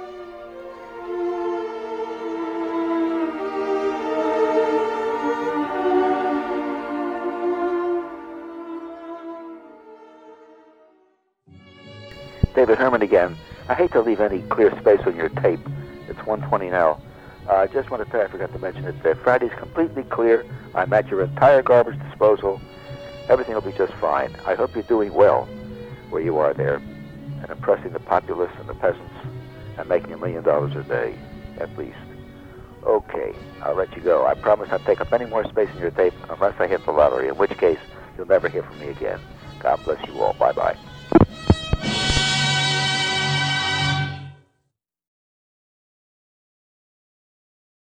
David 12.53 12.77
Herman 12.77 13.01
again. 13.01 13.35
I 13.67 13.73
hate 13.73 13.91
to 13.91 14.01
leave 14.01 14.21
any 14.21 14.41
clear 14.43 14.71
space 14.79 15.01
on 15.05 15.17
your 15.17 15.27
tape. 15.27 15.59
It's 16.07 16.17
120 16.25 16.69
now. 16.69 17.01
Uh, 17.47 17.53
I 17.55 17.67
just 17.67 17.91
want 17.91 18.09
to 18.09 18.17
you, 18.17 18.23
I 18.23 18.27
forgot 18.27 18.51
to 18.53 18.59
mention 18.59 18.85
it 18.85 18.93
today. 19.03 19.13
Friday's 19.23 19.51
completely 19.59 20.03
clear. 20.03 20.45
I'm 20.73 20.91
at 20.93 21.07
your 21.09 21.23
entire 21.23 21.61
garbage 21.61 21.99
disposal. 22.09 22.59
Everything 23.29 23.53
will 23.53 23.61
be 23.61 23.73
just 23.77 23.93
fine. 24.01 24.35
I 24.45 24.55
hope 24.55 24.73
you're 24.73 24.83
doing 24.83 25.13
well 25.13 25.45
where 26.09 26.21
you 26.21 26.37
are 26.37 26.53
there 26.53 26.75
and 26.75 27.49
impressing 27.49 27.93
the 27.93 27.99
populace 27.99 28.51
and 28.59 28.67
the 28.67 28.73
peasants 28.73 29.15
and 29.77 29.87
making 29.87 30.13
a 30.13 30.17
million 30.17 30.43
dollars 30.43 30.73
a 30.75 30.83
day, 30.83 31.15
at 31.61 31.77
least. 31.77 31.97
Okay, 32.85 33.33
I'll 33.63 33.75
let 33.75 33.95
you 33.95 34.01
go. 34.01 34.25
I 34.25 34.33
promise 34.35 34.69
I'll 34.71 34.79
take 34.79 35.01
up 35.01 35.13
any 35.13 35.25
more 35.25 35.43
space 35.49 35.69
in 35.73 35.79
your 35.79 35.91
tape 35.91 36.13
unless 36.29 36.53
I 36.59 36.67
hit 36.67 36.85
the 36.85 36.91
lottery, 36.91 37.27
in 37.27 37.35
which 37.37 37.55
case 37.59 37.79
you'll 38.17 38.27
never 38.27 38.49
hear 38.49 38.63
from 38.63 38.79
me 38.79 38.89
again. 38.89 39.19
God 39.59 39.83
bless 39.83 39.99
you 40.07 40.21
all. 40.21 40.33
Bye 40.33 40.51
bye. 40.53 40.77